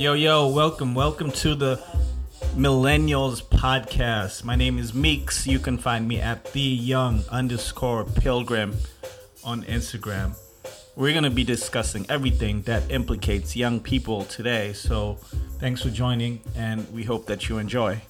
Yo, 0.00 0.14
yo, 0.14 0.48
welcome, 0.48 0.94
welcome 0.94 1.30
to 1.30 1.54
the 1.54 1.76
Millennials 2.56 3.42
Podcast. 3.42 4.42
My 4.44 4.56
name 4.56 4.78
is 4.78 4.94
Meeks. 4.94 5.46
You 5.46 5.58
can 5.58 5.76
find 5.76 6.08
me 6.08 6.18
at 6.18 6.54
the 6.54 6.60
young 6.62 7.22
underscore 7.28 8.04
pilgrim 8.04 8.74
on 9.44 9.62
Instagram. 9.64 10.38
We're 10.96 11.12
going 11.12 11.24
to 11.24 11.30
be 11.30 11.44
discussing 11.44 12.06
everything 12.08 12.62
that 12.62 12.90
implicates 12.90 13.54
young 13.54 13.78
people 13.78 14.24
today. 14.24 14.72
So 14.72 15.18
thanks 15.58 15.82
for 15.82 15.90
joining, 15.90 16.40
and 16.56 16.90
we 16.94 17.02
hope 17.02 17.26
that 17.26 17.50
you 17.50 17.58
enjoy. 17.58 18.00